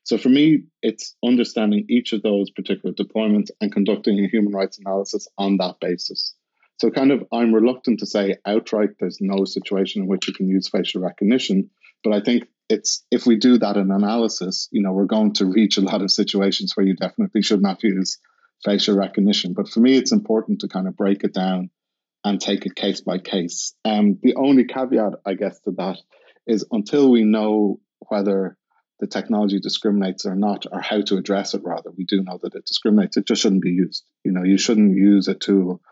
[0.05, 4.79] So for me, it's understanding each of those particular deployments and conducting a human rights
[4.79, 6.35] analysis on that basis.
[6.79, 10.49] So kind of I'm reluctant to say outright there's no situation in which you can
[10.49, 11.71] use facial recognition,
[12.05, 15.47] but I think it's if we do that in analysis, you know, we're going to
[15.47, 18.19] reach a lot of situations where you definitely should not use
[18.65, 19.53] facial recognition.
[19.53, 21.71] But for me, it's important to kind of break it down
[22.25, 23.75] and take it case by case.
[23.85, 25.99] Um, the only caveat, I guess, to that
[26.47, 28.57] is until we know whether
[28.99, 32.55] the technology discriminates or not, or how to address it, rather, we do know that
[32.55, 33.17] it discriminates.
[33.17, 34.05] It just shouldn't be used.
[34.25, 35.83] You know, you shouldn't use a tool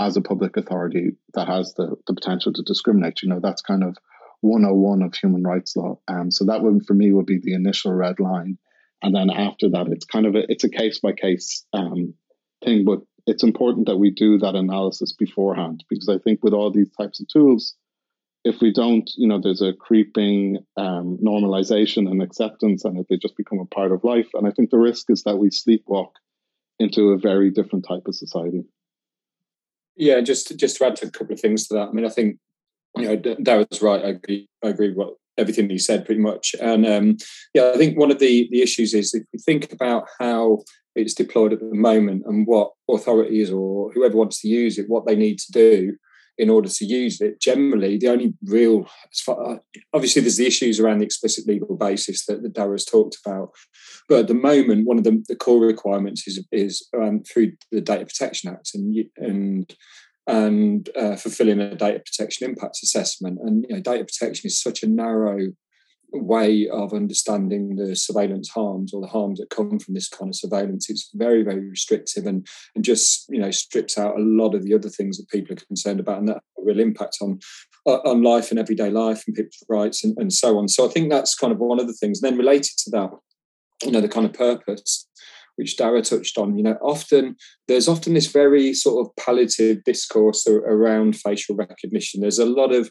[0.00, 3.22] as a public authority that has the, the potential to discriminate.
[3.22, 3.96] You know, that's kind of
[4.40, 6.00] 101 of human rights law.
[6.08, 8.58] Um, so that would, for me, would be the initial red line
[9.02, 11.64] and then after that it's kind of a it's a case by case
[12.64, 16.70] thing but it's important that we do that analysis beforehand because i think with all
[16.70, 17.74] these types of tools
[18.44, 23.36] if we don't you know there's a creeping um, normalization and acceptance and they just
[23.36, 24.28] become a part of life.
[24.34, 26.12] And i think the risk is that we sleepwalk
[26.78, 28.64] into a very different type of society.
[29.96, 32.08] Yeah just just to add to a couple of things to that i mean i
[32.08, 32.38] think
[32.96, 36.54] you know Daragh right i agree i agree with everything you said pretty much.
[36.60, 37.16] And um,
[37.54, 40.58] yeah, I think one of the, the issues is if you think about how
[40.94, 45.06] it's deployed at the moment and what authorities or whoever wants to use it, what
[45.06, 45.96] they need to do
[46.38, 47.40] in order to use it.
[47.40, 48.88] Generally, the only real,
[49.24, 49.60] far,
[49.92, 53.50] obviously, there's the issues around the explicit legal basis that, that Daragh's talked about.
[54.08, 57.80] But at the moment, one of the, the core requirements is is um, through the
[57.80, 59.74] Data Protection Act, and and
[60.28, 63.38] and uh, fulfilling a data protection impact assessment.
[63.42, 65.52] And you know, data protection is such a narrow
[66.12, 70.36] way of understanding the surveillance harms or the harms that come from this kind of
[70.36, 70.88] surveillance.
[70.88, 74.74] It's very, very restrictive and and just you know strips out a lot of the
[74.74, 77.40] other things that people are concerned about, and that real impact on
[77.86, 80.68] on life and everyday life and people's rights and, and so on.
[80.68, 82.22] So I think that's kind of one of the things.
[82.22, 83.10] And then related to that,
[83.82, 85.08] you know, the kind of purpose
[85.58, 90.46] which Daragh touched on, you know, often there's often this very sort of palliative discourse
[90.46, 92.20] around facial recognition.
[92.20, 92.90] There's a lot of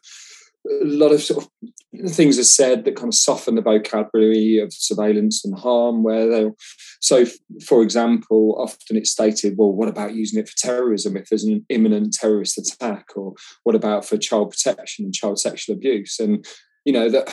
[0.69, 4.73] a lot of sort of things are said that kind of soften the vocabulary of
[4.73, 6.49] surveillance and harm where they
[6.99, 7.25] so
[7.65, 11.65] for example often it's stated well what about using it for terrorism if there's an
[11.69, 16.45] imminent terrorist attack or what about for child protection and child sexual abuse and
[16.87, 17.29] you know that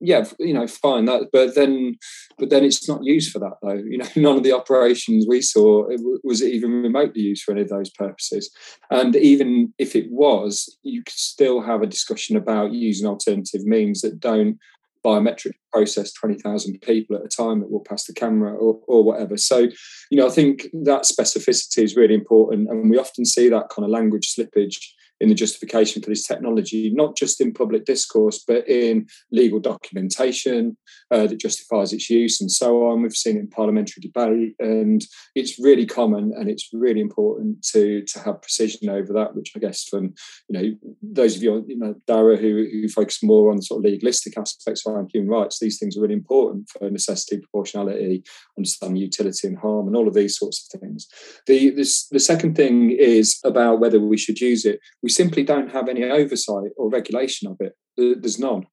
[0.00, 1.94] yeah you know fine that but then
[2.38, 5.40] but then it's not used for that though you know none of the operations we
[5.40, 5.86] saw
[6.24, 8.50] was even remotely used for any of those purposes
[8.90, 14.00] and even if it was you could still have a discussion about using alternative means
[14.00, 14.58] that don't
[15.04, 19.38] biometric process 20,000 people at a time that will pass the camera or, or whatever.
[19.38, 19.68] So,
[20.10, 22.68] you know, I think that specificity is really important.
[22.68, 24.76] And we often see that kind of language slippage
[25.20, 30.76] in the justification for this technology, not just in public discourse, but in legal documentation
[31.10, 33.02] uh, that justifies its use and so on.
[33.02, 35.02] We've seen it in parliamentary debate, and
[35.34, 39.58] it's really common and it's really important to, to have precision over that, which I
[39.58, 40.14] guess from
[40.48, 43.90] you know those of you, you know, Daragh, who, who focus more on sort of
[43.90, 48.22] legalistic aspects around human rights, these things are really important for necessity, proportionality,
[48.56, 51.06] understanding utility and harm, and all of these sorts of things.
[51.46, 54.80] The this, the second thing is about whether we should use it.
[55.02, 57.74] We simply don't have any oversight or regulation of it.
[57.96, 58.66] There's none.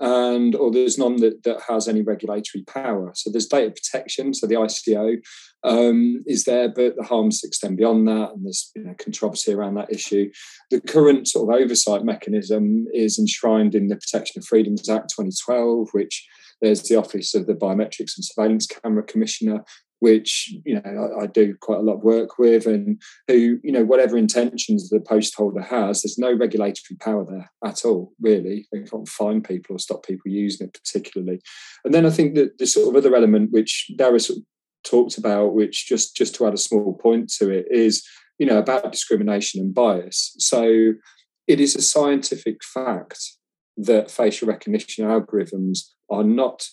[0.00, 3.12] And or there's none that, that has any regulatory power.
[3.14, 4.34] So there's data protection.
[4.34, 5.18] So the ICO
[5.62, 9.74] um, is there, but the harms extend beyond that, and there's you know, controversy around
[9.74, 10.30] that issue.
[10.72, 15.88] The current sort of oversight mechanism is enshrined in the Protection of Freedoms Act 2012,
[15.92, 16.26] which
[16.60, 19.64] there's the Office of the Biometrics and Surveillance Camera Commissioner,
[20.04, 20.82] which you know
[21.18, 24.90] I, I, do quite a lot of work with, and who you know whatever intentions
[24.90, 28.12] the post holder has, there's no regulatory power there at all.
[28.20, 31.40] Really, they can't fine people or stop people using it particularly.
[31.86, 34.44] And then I think that the sort of other element which Daragh sort of
[34.84, 38.06] talked about, which just just to add a small point to it, is
[38.38, 40.34] you know about discrimination and bias.
[40.38, 40.92] So
[41.48, 43.20] it is a scientific fact
[43.78, 45.78] that facial recognition algorithms
[46.10, 46.68] are not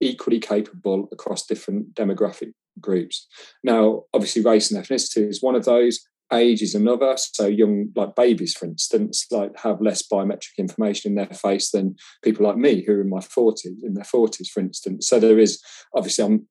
[0.00, 3.26] equally capable across different demographic groups.
[3.62, 6.00] Now, obviously, race and ethnicity is one of those.
[6.32, 7.14] Age is another.
[7.16, 11.96] So, young, like babies, for instance, like have less biometric information in their face than
[12.22, 15.08] people like me who are in my 40s, in their 40s, for instance.
[15.08, 15.62] So, there is
[15.94, 16.46] obviously, I'm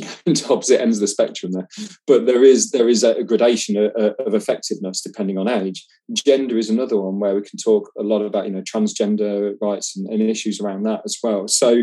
[0.26, 1.68] to opposite ends of the spectrum there
[2.06, 6.98] but there is there is a, gradation of, effectiveness depending on age gender is another
[6.98, 10.60] one where we can talk a lot about you know transgender rights and, and issues
[10.60, 11.82] around that as well so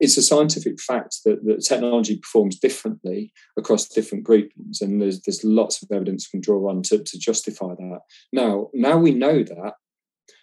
[0.00, 5.44] it's a scientific fact that, that technology performs differently across different groupings, and there's there's
[5.44, 8.00] lots of evidence we can draw on to, to justify that.
[8.32, 9.74] Now, now we know that.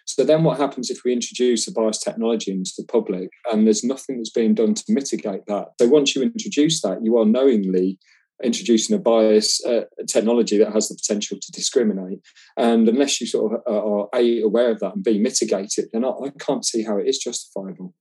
[0.06, 3.84] So then, what happens if we introduce a biased technology into the public, and there's
[3.84, 5.68] nothing that's being done to mitigate that?
[5.80, 7.98] So once you introduce that, you are knowingly
[8.42, 12.20] introducing a bias uh, technology that has the potential to discriminate.
[12.56, 15.90] And unless you sort of are, are a aware of that and b mitigate it,
[15.92, 17.94] then I, I can't see how it is justifiable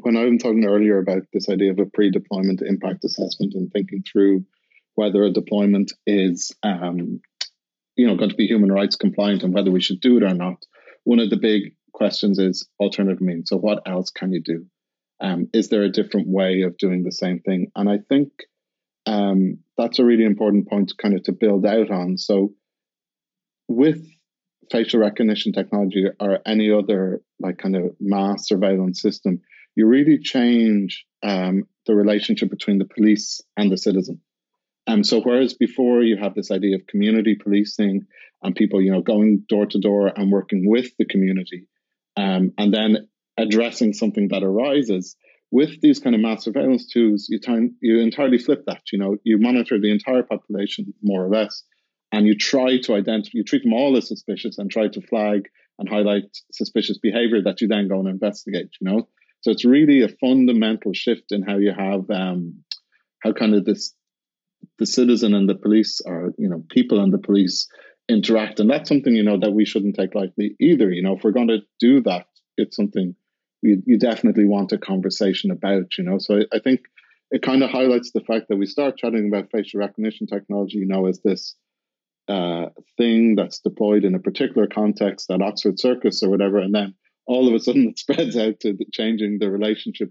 [0.00, 4.44] when I'm talking earlier about this idea of a pre-deployment impact assessment and thinking through
[4.94, 7.20] whether a deployment is, um,
[7.96, 10.34] you know, going to be human rights compliant and whether we should do it or
[10.34, 10.56] not,
[11.04, 13.50] one of the big questions is alternative means.
[13.50, 14.66] So, what else can you do?
[15.20, 17.72] Um, is there a different way of doing the same thing?
[17.74, 18.30] And I think
[19.06, 22.18] um, that's a really important point, kind of to build out on.
[22.18, 22.54] So,
[23.66, 24.06] with
[24.70, 29.40] facial recognition technology or any other like kind of mass surveillance system,
[29.78, 34.20] you really change um, the relationship between the police and the citizen.
[34.88, 38.06] And so, whereas before you have this idea of community policing
[38.42, 41.68] and people, you know, going door to door and working with the community,
[42.16, 45.14] um, and then addressing something that arises
[45.52, 48.82] with these kind of mass surveillance tools, you time you entirely flip that.
[48.92, 51.62] You know, you monitor the entire population more or less,
[52.10, 55.48] and you try to identify, you treat them all as suspicious and try to flag
[55.78, 58.70] and highlight suspicious behavior that you then go and investigate.
[58.80, 59.08] You know,
[59.40, 62.64] so it's really a fundamental shift in how you have um,
[63.22, 63.94] how kind of this
[64.78, 67.68] the citizen and the police or you know people and the police
[68.08, 70.90] interact, and that's something you know that we shouldn't take lightly either.
[70.90, 73.14] You know, if we're going to do that, it's something
[73.62, 75.96] you, you definitely want a conversation about.
[75.98, 76.80] You know, so I, I think
[77.30, 80.86] it kind of highlights the fact that we start chatting about facial recognition technology, you
[80.86, 81.54] know, as this
[82.28, 86.94] uh, thing that's deployed in a particular context at Oxford Circus or whatever, and then
[87.28, 90.10] all of a sudden it spreads out to the, changing the relationship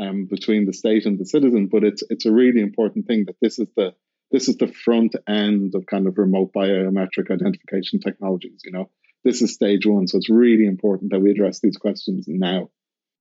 [0.00, 1.68] um, between the state and the citizen.
[1.70, 3.94] But it's it's a really important thing that this is the
[4.30, 8.62] this is the front end of kind of remote biometric identification technologies.
[8.64, 8.90] You know,
[9.24, 12.70] this is stage one, so it's really important that we address these questions now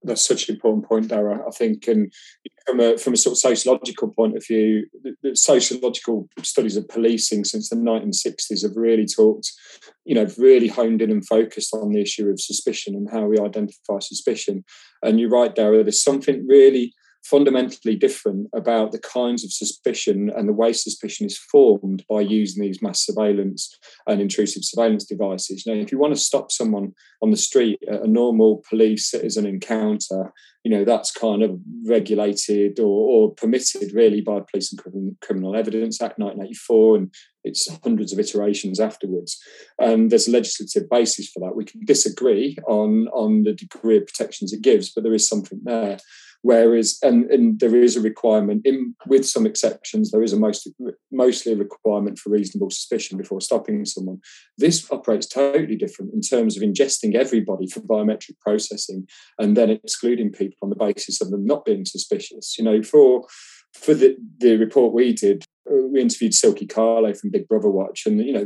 [0.04, 1.48] that's such an important point, Daragh.
[1.48, 2.12] I think, and
[2.66, 6.88] from a from a sort of sociological point of view, the, the, sociological studies of
[6.88, 9.52] policing since the 1960s have really talked,
[10.06, 13.40] you know, really honed in and focused on the issue of suspicion and how we
[13.40, 14.64] identify suspicion.
[15.02, 15.84] And you're right, Daragh.
[15.84, 21.38] There's something really fundamentally different about the kinds of suspicion and the way suspicion is
[21.38, 25.64] formed by using these mass surveillance and intrusive surveillance devices.
[25.66, 29.46] Now, if you want to stop someone on the street at a normal police citizen
[29.46, 30.34] encounter,
[30.64, 36.02] you know that's kind of regulated or, or permitted really by Police and Criminal Evidence
[36.02, 37.14] Act 1984 and
[37.44, 39.40] it's hundreds of iterations afterwards.
[39.80, 41.56] And there's a legislative basis for that.
[41.56, 45.62] We can disagree on, on the degree of protections it gives, but there is something
[45.64, 45.98] there.
[46.44, 50.68] Whereas, and, and there is a requirement, in, with some exceptions, there is a most,
[51.10, 54.20] mostly a requirement for reasonable suspicion before stopping someone.
[54.58, 59.08] This operates totally different in terms of ingesting everybody for biometric processing
[59.40, 62.58] and then excluding people on the basis of them not being suspicious.
[62.58, 63.26] You know, for
[63.74, 68.20] for the, the report we did, we interviewed Silkie Carlo from Big Brother Watch, and
[68.20, 68.46] you know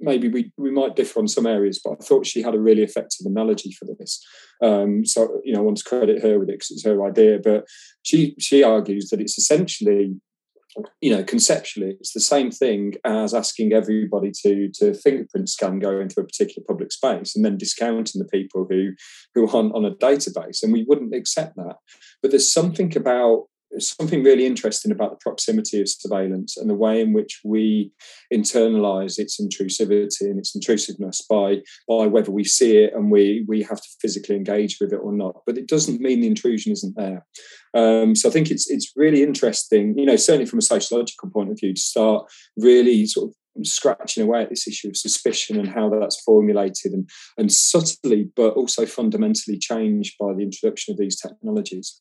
[0.00, 2.82] maybe we we might differ on some areas, but I thought she had a really
[2.82, 4.24] effective analogy for this.
[4.62, 7.38] Um, so you know, I want to credit her with it because it's her idea.
[7.42, 7.64] But
[8.02, 10.16] she she argues that it's essentially,
[11.00, 16.00] you know, conceptually, it's the same thing as asking everybody to to fingerprint scan go
[16.00, 18.90] into a particular public space and then discounting the people who
[19.34, 21.76] who are on, a database, and we wouldn't accept that.
[22.20, 23.46] But there's something about
[23.78, 27.92] something really interesting about the proximity of surveillance and the way in which we
[28.32, 31.56] internalize its intrusivity and its intrusiveness by
[31.88, 35.12] by whether we see it and we we have to physically engage with it or
[35.12, 35.42] not.
[35.46, 37.26] But it doesn't mean the intrusion isn't there.
[37.74, 41.50] Um, so I think it's it's really interesting, you know, certainly from a sociological point
[41.50, 43.34] of view, to start really sort of
[43.66, 48.54] scratching away at this issue of suspicion and how that's formulated and, and subtly but
[48.54, 52.00] also fundamentally changed by the introduction of these technologies.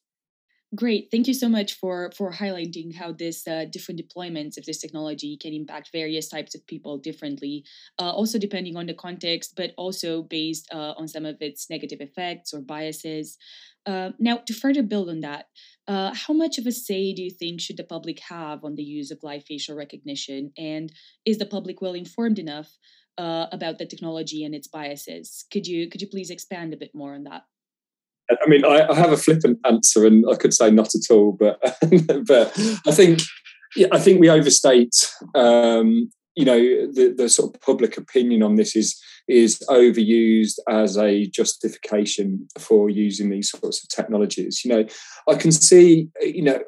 [0.75, 1.07] Great.
[1.11, 5.37] Thank you so much for for highlighting how this uh, different deployments of this technology
[5.37, 7.63] can impact various types of people differently,
[7.99, 12.01] uh, also depending on the context, but also based uh, on some of its negative
[12.01, 13.37] effects or biases.
[13.85, 15.45] Uh, now, to further build on that,
[15.87, 18.83] uh, how much of a say do you think should the public have on the
[18.83, 20.91] use of live facial recognition, and
[21.25, 22.77] is the public well informed enough
[23.17, 25.45] uh, about the technology and its biases?
[25.49, 27.43] Could you could you please expand a bit more on that?
[28.29, 31.31] I mean, I, I, have a flippant answer, and I could say not at all,
[31.31, 31.59] but
[32.27, 32.51] but
[32.85, 33.21] I think
[33.75, 34.95] yeah, I think we overstate.
[35.35, 40.97] Um, you know, the, the sort of public opinion on this is is overused as
[40.97, 44.61] a justification for using these sorts of technologies.
[44.63, 44.85] You know,
[45.27, 46.59] I can see, you know,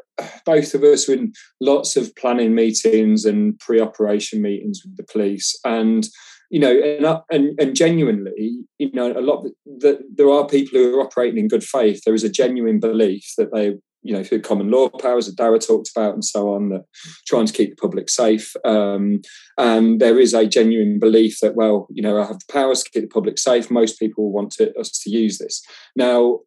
[0.45, 1.31] both of us in
[1.61, 6.07] lots of planning meetings and pre-operation meetings with the police, and
[6.49, 9.45] you know, and, and, and genuinely, you know, a lot
[9.79, 12.01] that there are people who are operating in good faith.
[12.03, 15.65] There is a genuine belief that they, you know, through common law powers that Daragh
[15.65, 16.85] talked about and so on, that
[17.27, 18.55] trying to keep the public safe.
[18.65, 19.21] Um,
[19.57, 22.89] and there is a genuine belief that, well, you know, I have the powers to
[22.89, 23.69] keep the public safe.
[23.69, 25.61] Most people want to, us to use this.
[25.95, 26.39] Now,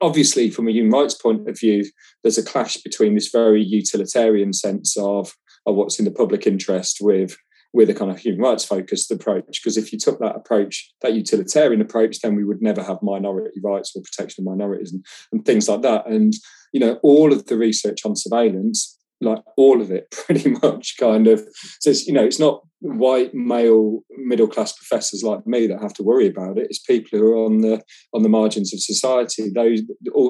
[0.00, 1.84] obviously, from a human rights point of view,
[2.22, 5.34] there's a clash between this very utilitarian sense of,
[5.66, 7.36] of what's in the public interest with
[7.72, 9.60] with a kind of human rights focused approach.
[9.62, 13.60] Because if you took that approach, that utilitarian approach, then we would never have minority
[13.62, 16.06] rights or protection of minorities and, and things like that.
[16.06, 16.34] And,
[16.72, 21.26] you know, all of the research on surveillance like all of it pretty much kind
[21.26, 21.42] of.
[21.80, 26.02] Says you know it's not white male middle class professors like me that have to
[26.02, 26.66] worry about it.
[26.68, 29.50] It's people who are on the on the margins of society.
[29.50, 29.82] Those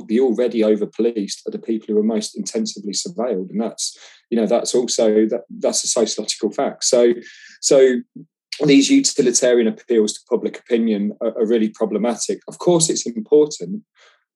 [0.07, 3.97] the already over policed are the people who are most intensively surveilled and that's
[4.31, 6.85] you know that's also that that's a sociological fact.
[6.85, 7.13] So
[7.61, 8.01] so
[8.65, 12.41] these utilitarian appeals to public opinion are, are really problematic.
[12.49, 13.83] Of course it's important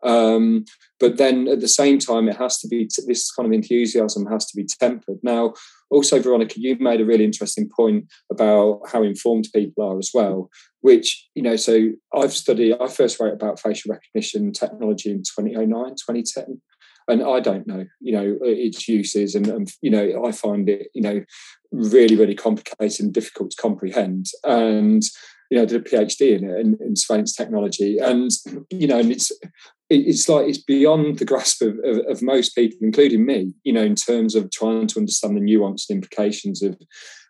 [0.02, 0.64] um,
[1.00, 4.26] but then at the same time, it has to be t- this kind of enthusiasm
[4.26, 5.18] has to be tempered.
[5.22, 5.54] Now,
[5.90, 10.50] also, Veronica, you made a really interesting point about how informed people are as well.
[10.80, 12.76] Which you know, so I've studied.
[12.80, 16.60] I first wrote about facial recognition technology in 2009, 2010
[17.08, 20.88] and I don't know, you know, its uses, and, and, you know, I find it,
[20.92, 21.22] you know,
[21.70, 24.26] really, really complicated and difficult to comprehend.
[24.44, 25.02] And
[25.50, 28.30] you know, I did a PhD in it in, in surveillance technology, and
[28.70, 29.30] you know, and it's
[29.88, 33.84] it's like it's beyond the grasp of, of, of, most people, including me, you know,
[33.84, 36.76] in terms of trying to understand the nuance and implications of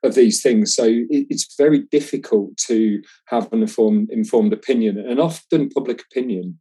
[0.02, 0.74] of these things.
[0.74, 6.58] So it, it's very difficult to have an informed informed opinion, and often public opinion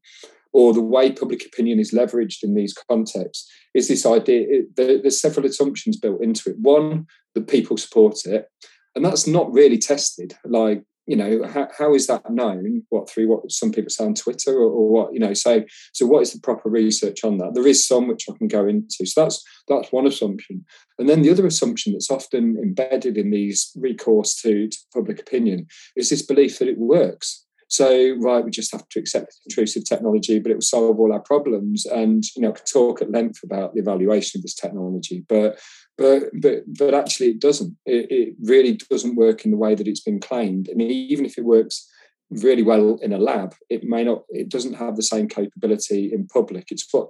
[0.55, 5.01] or the way public opinion is leveraged in these contexts is this idea it, there,
[5.01, 8.47] there's several assumptions built into it one that people support it
[8.95, 12.83] and that's not really tested like you know how, how is that known?
[12.89, 16.05] What through what some people say on twitter or, or, what you know so so
[16.05, 17.53] what is the proper research on that?
[17.53, 19.05] There is some which i can go into.
[19.05, 20.65] So that's that's one assumption.
[20.97, 25.67] And then the other assumption that's often embedded in these recourse to, to public opinion
[25.95, 27.45] is this belief that it works.
[27.67, 31.19] So, right, we just have to accept intrusive technology, but it will solve all our
[31.19, 31.85] problems.
[31.85, 35.59] And you know, I could talk at length about the evaluation of this technology, but
[35.97, 37.75] but but but actually, it doesn't.
[37.85, 40.67] It, it really doesn't work in the way that it's been claimed.
[40.67, 41.89] And even if it works
[42.29, 46.27] really well in a lab, it may not, it doesn't have the same capability in
[46.27, 46.65] public.
[46.71, 47.09] It's what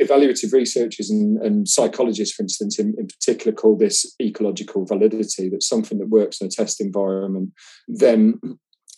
[0.00, 5.48] evaluative researchers and, and psychologists, for instance, in, in, particular, call this ecological validity.
[5.48, 7.52] That's something that works in a test environment.
[7.86, 8.40] Then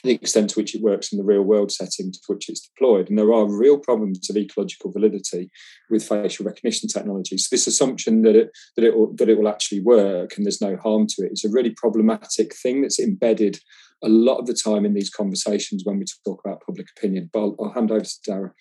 [0.05, 3.09] the extent to which it works in the real world setting to which it's deployed.
[3.09, 5.51] And there are real problems of ecological validity
[5.91, 7.37] with facial recognition technology.
[7.37, 10.61] So this assumption that it that it will, that it will actually work and there's
[10.61, 13.59] no harm to it is a really problematic thing that's embedded
[14.05, 17.31] a lot of the time in these conversations when we talk about public opinion.
[17.33, 18.53] But I'll, I'll hand over to Daragh.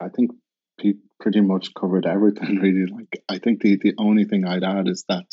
[0.00, 0.32] I think
[0.78, 2.90] Pete pretty much covered everything really.
[2.92, 5.24] Like I think the, the only thing I'd add is that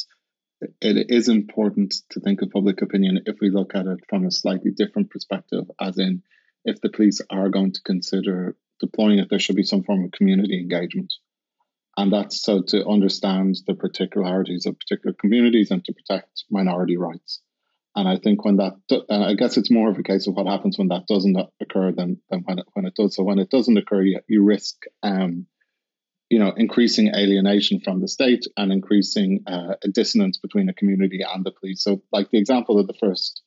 [0.81, 4.31] it is important to think of public opinion if we look at it from a
[4.31, 6.23] slightly different perspective, as in
[6.65, 10.11] if the police are going to consider deploying it, there should be some form of
[10.11, 11.13] community engagement.
[11.95, 17.41] And that's so to understand the particularities of particular communities and to protect minority rights.
[17.95, 18.73] And I think when that,
[19.09, 22.19] I guess it's more of a case of what happens when that doesn't occur than,
[22.31, 23.15] than when, it, when it does.
[23.15, 25.45] So when it doesn't occur, you, you risk um,
[26.33, 31.19] you know, increasing alienation from the state and increasing uh, a dissonance between the community
[31.21, 31.83] and the police.
[31.83, 33.43] So, like the example of the first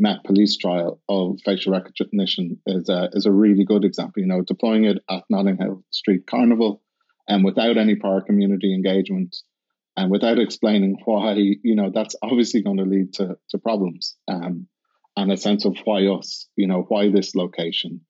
[0.00, 4.20] Met police trial of facial recognition is a, is a really good example.
[4.20, 6.82] You know, deploying it at Notting Hill Street Carnival
[7.28, 9.36] and without any prior community engagement
[9.96, 14.66] and without explaining why, you know, that's obviously going to lead to, to problems um,
[15.16, 18.00] and a sense of why us, you know, why this location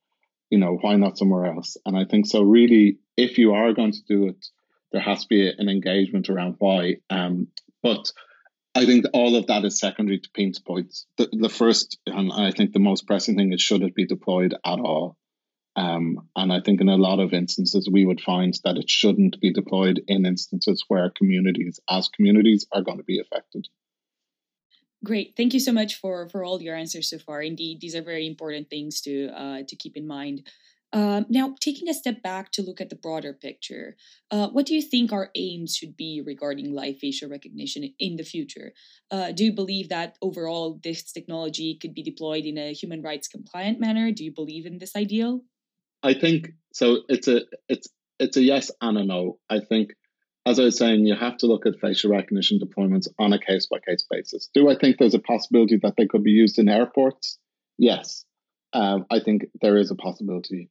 [0.51, 1.77] you know, why not somewhere else?
[1.85, 2.43] And I think so.
[2.43, 4.47] Really, if you are going to do it,
[4.93, 6.97] there has to be an engagement around why.
[7.11, 7.49] Um,
[7.83, 8.11] but
[8.75, 11.07] I think all of that is secondary to Pete's points.
[11.17, 14.55] The, the first, and I think the most pressing thing is should it be deployed
[14.55, 15.17] at all?
[15.77, 19.41] Um, and I think in a lot of instances, we would find that it shouldn't
[19.41, 23.67] be deployed in instances where communities, as communities, are going to be affected.
[25.05, 25.35] Great.
[25.37, 27.43] Thank you so much for for all your answers so far.
[27.43, 30.49] Indeed, these are very important things to uh, to keep in mind.
[30.95, 33.97] Um, now, taking a step back to look at the broader picture,
[34.31, 38.23] uh, what do you think our aims should be regarding live facial recognition in the
[38.23, 38.73] future?
[39.11, 43.27] Uh, do you believe that overall this technology could be deployed in a human rights
[43.27, 44.13] compliant manner?
[44.13, 45.43] Do you believe in this ideal?
[46.05, 47.03] I think so.
[47.09, 47.89] It's a it's
[48.21, 49.39] it's a yes and a no.
[49.51, 49.95] I think
[50.47, 53.67] as I was saying, you have to look at facial recognition deployments on a case
[53.67, 54.51] by case basis.
[54.53, 57.39] Do I think there's a possibility that they could be used in airports?
[57.79, 58.25] Yes,
[58.73, 60.71] um, I think there is a possibility.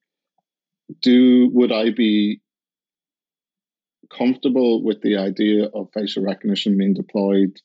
[1.01, 2.41] Do would I be
[4.15, 7.57] comfortable with the idea of facial recognition being deployed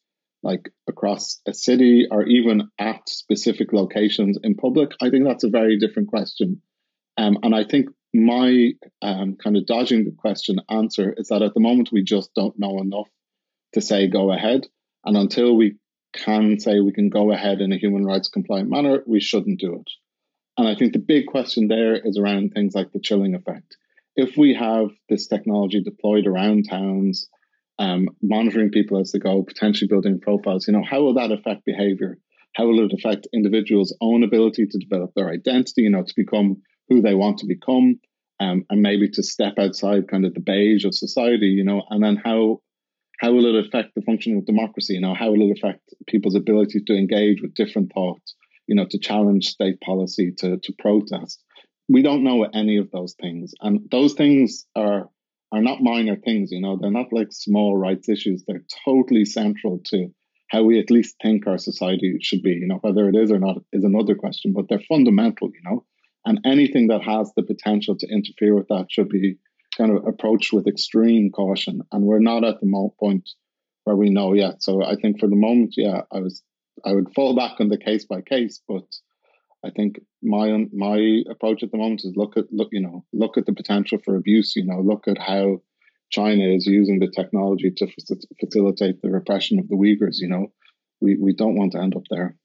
[0.42, 4.92] like across a city or even at specific locations in public?
[5.02, 6.62] I think that's a very different question.
[7.18, 11.54] Um, and I think my um, kind of dodging the question answer is that at
[11.54, 13.08] the moment we just don't know enough
[13.74, 14.66] to say go ahead.
[15.04, 15.76] And until we
[16.12, 19.74] can say we can go ahead in a human rights compliant manner, we shouldn't do
[19.74, 19.90] it.
[20.56, 23.76] And I think the big question there is around things like the chilling effect.
[24.16, 27.28] If we have this technology deployed around towns,
[27.78, 31.64] um, monitoring people as they go, potentially building profiles, you know, how will that affect
[31.64, 32.18] behavior?
[32.56, 36.62] How will it affect individuals' own ability to develop their identity, you know, to become
[36.88, 38.00] who they want to become,
[38.40, 42.02] um, and maybe to step outside kind of the beige of society, you know, and
[42.02, 42.60] then how
[43.20, 44.94] how will it affect the functioning of democracy?
[44.94, 48.34] You know, how will it affect people's ability to engage with different thoughts?
[48.68, 51.42] You know, to challenge state policy, to to protest.
[51.88, 55.08] We don't know any of those things, and those things are
[55.50, 56.52] are not minor things.
[56.52, 58.44] You know, they're not like small rights issues.
[58.46, 60.08] They're totally central to
[60.48, 62.52] how we at least think our society should be.
[62.52, 65.48] You know, whether it is or not is another question, but they're fundamental.
[65.48, 65.84] You know,
[66.28, 69.38] and anything that has the potential to interfere with that should be
[69.78, 71.80] kind of approached with extreme caution.
[71.90, 73.30] And we're not at the point
[73.84, 74.62] where we know yet.
[74.62, 76.42] So I think for the moment, yeah, I was
[76.84, 78.84] I would fall back on the case by case, but
[79.64, 83.38] I think my my approach at the moment is look at look you know look
[83.38, 84.54] at the potential for abuse.
[84.54, 85.62] You know, look at how
[86.10, 87.88] China is using the technology to
[88.38, 90.16] facilitate the repression of the Uyghurs.
[90.18, 90.52] You know,
[91.00, 92.36] we we don't want to end up there.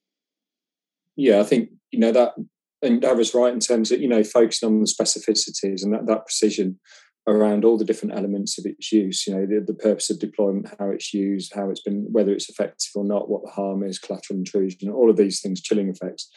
[1.17, 2.35] Yeah, I think you know that
[2.83, 6.25] and Daragh's right in terms of you know focusing on the specificities and that, that
[6.25, 6.79] precision
[7.27, 9.25] around all the different elements of its use.
[9.25, 12.49] You know, the, the purpose of deployment, how it's used, how it's been, whether it's
[12.49, 16.29] effective or not, what the harm is, collateral intrusion, all of these things, chilling effects,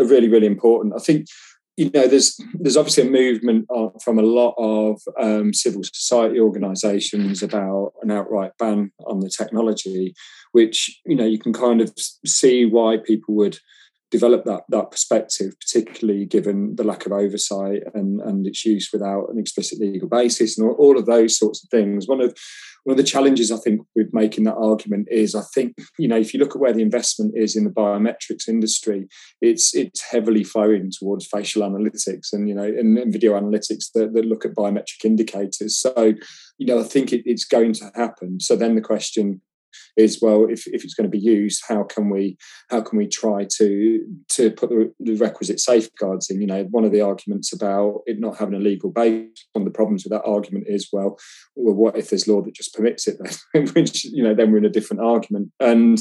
[0.00, 0.94] are really really important.
[0.96, 1.26] I think
[1.76, 3.66] you know there's there's obviously a movement
[4.02, 10.14] from a lot of um, civil society organisations about an outright ban on the technology,
[10.52, 11.92] which you know you can kind of
[12.26, 13.58] see why people would
[14.10, 19.28] develop that that perspective, particularly given the lack of oversight and, and its use without
[19.30, 22.08] an explicit legal basis and all, of those sorts of things.
[22.08, 22.36] One of
[22.84, 26.16] one of the challenges I think with making that argument is I think you know
[26.16, 29.06] if you look at where the investment is in the biometrics industry,
[29.40, 34.14] it's it's heavily flowing towards facial analytics and you know and, and video analytics that,
[34.14, 35.78] that look at biometric indicators.
[35.78, 36.14] So
[36.56, 38.40] you know I think it, it's going to happen.
[38.40, 39.42] So then the question
[39.96, 42.36] is well if, if it's going to be used how can we
[42.70, 46.40] how can we try to to put the, the, requisite safeguards in?
[46.40, 49.72] You know one of the arguments about it not having a legal base one of
[49.72, 51.18] the problems with that argument is well
[51.54, 53.66] well what if there's law that just permits it then?
[53.74, 55.50] Which you know then we're in a different argument.
[55.60, 55.98] And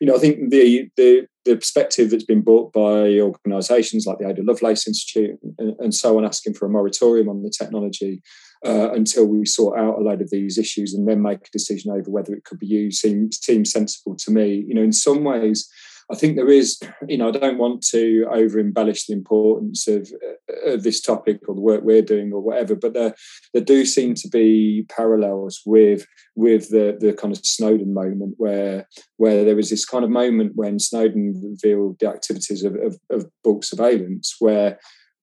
[0.00, 4.28] you know i think the the the perspective that's been brought by organisations like the
[4.28, 8.20] Ada Lovelace Institute and, and, so on, asking for a moratorium on the technology
[8.64, 11.92] uh, until we sort out a load of these issues and then make a decision
[11.92, 14.64] over whether it could be used seems, seems sensible to me.
[14.66, 15.70] You know, in some ways,
[16.10, 20.10] I think there is, you know, I don't want to over embellish the importance of,
[20.24, 23.14] uh, of this topic or the work we're doing or whatever, but there,
[23.52, 28.88] there do seem to be parallels with with the the kind of Snowden moment where
[29.16, 33.26] where there was this kind of moment when Snowden revealed the activities of, of, of
[33.42, 34.78] bulk surveillance, where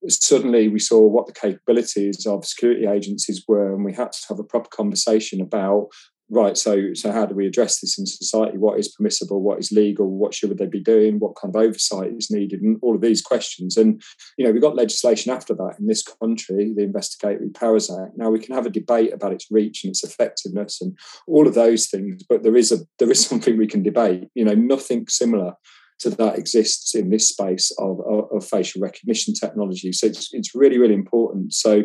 [0.09, 4.39] suddenly we saw what the capabilities of security agencies were, and we had to have
[4.39, 5.89] a proper conversation about
[6.29, 8.57] right so so how do we address this in society?
[8.57, 9.41] What is permissible?
[9.41, 10.09] What is legal?
[10.09, 11.19] What should they be doing?
[11.19, 12.61] What kind of oversight is needed?
[12.61, 13.77] And all of these questions.
[13.77, 14.01] And
[14.37, 18.17] you know we got legislation after that in this country the investigatory powers act.
[18.17, 20.97] Now we can have a debate about its reach and its effectiveness and
[21.27, 24.29] all of those things but there is a there is something we can debate.
[24.33, 25.53] You know nothing similar
[25.99, 29.91] to that exists in this space of, of, of facial recognition technology.
[29.91, 31.53] So it's, it's really, really important.
[31.53, 31.83] So,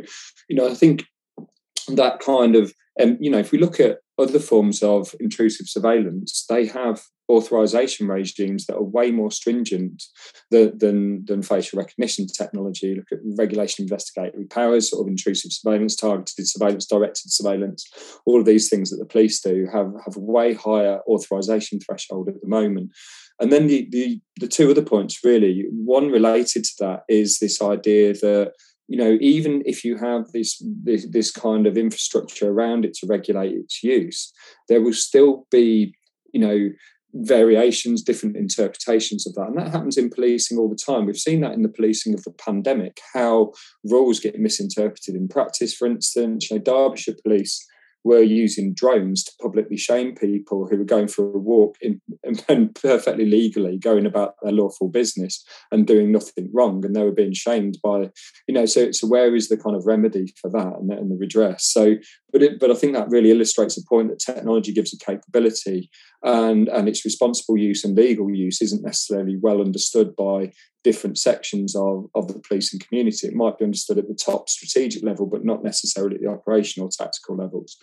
[0.48, 1.04] you know, I think
[1.88, 6.44] that kind of, um, you know, if we look at other forms of intrusive surveillance,
[6.48, 10.02] they have authorization regimes that are way more stringent
[10.50, 12.94] than, than, than, facial recognition technology.
[12.94, 17.86] Look at regulation investigatory powers, sort of intrusive surveillance, targeted surveillance, directed surveillance.
[18.24, 22.28] All of these things that the police do have, have a way higher authorization threshold
[22.28, 22.92] at the moment.
[23.40, 27.62] And then the, the, the two other points really, one related to that is this
[27.62, 28.52] idea that
[28.88, 33.06] you know even if you have this, this this kind of infrastructure around it to
[33.06, 34.32] regulate its use,
[34.68, 35.94] there will still be
[36.32, 36.70] you know
[37.14, 39.48] variations, different interpretations of that.
[39.48, 41.06] And that happens in policing all the time.
[41.06, 43.52] We've seen that in the policing of the pandemic, how
[43.84, 45.74] rules get misinterpreted in practice.
[45.74, 47.66] For instance, you know, Derbyshire Police
[48.04, 52.00] were using drones to publicly shame people who were going for a walk in,
[52.48, 57.12] and perfectly legally going about their lawful business and doing nothing wrong and they were
[57.12, 58.10] being shamed by
[58.46, 61.16] you know so so where is the kind of remedy for that and, and the
[61.16, 61.64] redress?
[61.70, 61.96] So
[62.32, 65.90] but it, but I think that really illustrates the point that technology gives a capability
[66.22, 70.52] and and its responsible use and legal use isn't necessarily well understood by
[70.84, 73.26] different sections of, of the policing community.
[73.26, 76.88] It might be understood at the top strategic level, but not necessarily at the operational
[76.88, 77.76] tactical levels.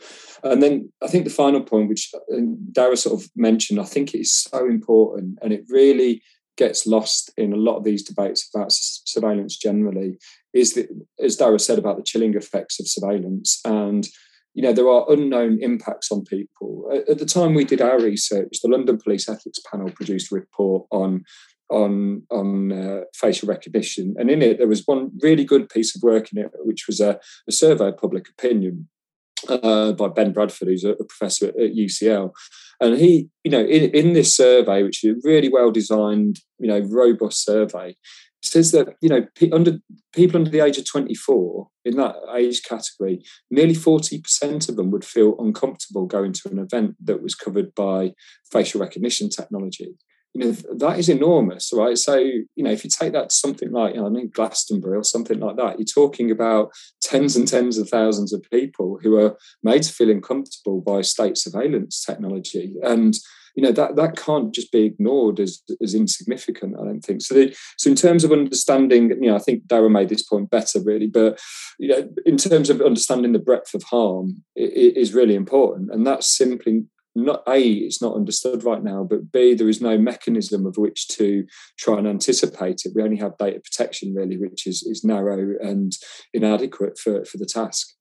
[0.43, 2.11] And then I think the final point, which
[2.71, 6.23] Daragh sort of mentioned, I think it is so important and it really
[6.57, 10.17] gets lost in a lot of these debates about surveillance generally,
[10.53, 10.87] is that,
[11.19, 14.07] as Daragh said about the chilling effects of surveillance and
[14.55, 16.89] you know there are unknown impacts on people.
[17.09, 20.87] At the time we did our research the london police ethics panel produced a report
[20.91, 21.23] on
[21.69, 26.01] on on uh, facial recognition, and in it there was one really good piece of
[26.01, 28.87] work in it, which was a, a survey of public opinion
[29.49, 32.31] uh, by Ben Bradford, who's a, a, professor at, at UCL,
[32.81, 36.67] and he, you know, in, in this survey, which is a really well designed, you
[36.67, 37.95] know, robust survey,
[38.45, 39.79] says that you know under
[40.13, 45.05] people under the age of 24 in that age category nearly 40% of them would
[45.05, 48.13] feel uncomfortable going to an event that was covered by
[48.51, 49.95] facial recognition technology.
[50.33, 51.97] You know that is enormous right?
[51.97, 54.97] So you know if you take that to something like you know, I mean Glastonbury
[54.97, 56.71] or something like that you're talking about
[57.01, 61.37] tens and tens of thousands of people who are made to feel uncomfortable by state
[61.37, 62.75] surveillance technology.
[62.83, 63.17] And
[63.55, 67.21] you know that that can't just be ignored as as insignificant i don't think.
[67.21, 70.49] So the, so in terms of understanding you know i think Darren made this point
[70.49, 71.39] better really but
[71.79, 75.91] you know in terms of understanding the breadth of harm it, it is really important.
[75.91, 76.85] And that's simply
[77.17, 81.07] not a it's not understood right now but b there is no mechanism of which
[81.07, 81.45] to
[81.79, 82.91] try and anticipate it.
[82.93, 85.93] We only have data protection really which is is narrow and
[86.33, 87.95] inadequate for for the task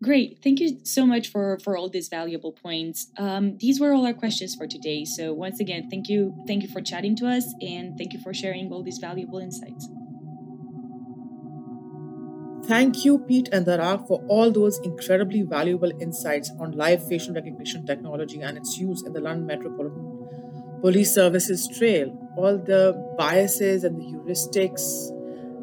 [0.00, 0.38] Great.
[0.44, 3.10] Thank you so much for for all these valuable points.
[3.18, 5.04] Um, these were all our questions for today.
[5.04, 8.32] So once again, thank you, thank you for chatting to us, and thank you for
[8.32, 9.88] sharing all these valuable insights.
[12.66, 17.84] Thank you, Pete and Daragh, for all those incredibly valuable insights on live facial recognition
[17.86, 20.18] technology and its use in the London Metropolitan
[20.80, 25.10] police services trail, all the biases and the heuristics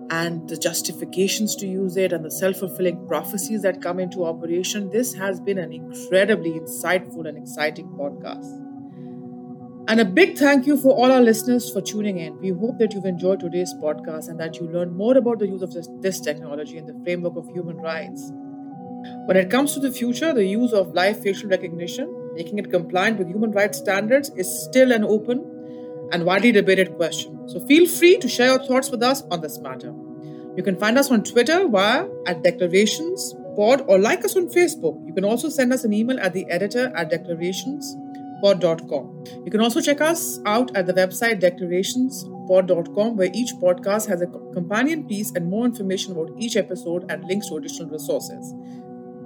[0.10, 4.89] and the justifications to use it and the self fulfilling prophecies that come into operation,
[4.89, 8.62] this has been an incredibly insightful and exciting podcast.
[9.88, 12.39] And a big thank you for all our listeners for tuning in.
[12.39, 15.62] We hope that you've enjoyed today's podcast and that you learned more about the use
[15.62, 18.32] of this, this technology in the framework of human rights.
[19.28, 23.20] When it comes to the future, the use of live facial recognition, making it compliant
[23.20, 25.55] with human rights standards, is still an open
[26.12, 27.47] and widely debated question.
[27.49, 29.93] So feel free to share your thoughts with us on this matter.
[30.56, 35.01] You can find us on Twitter via at declarations pod or like us on Facebook.
[35.08, 39.24] You can also send us an email at the editor at declarationspod.com.
[39.45, 44.28] You can also check us out at the website declarationspod.com where each podcast has a
[44.28, 48.53] companion piece and more information about each episode and links to additional resources.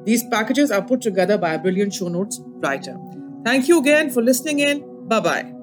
[0.05, 2.97] These packages are put together by a brilliant show notes writer.
[3.43, 5.07] Thank you again for listening in.
[5.07, 5.58] Bye bye.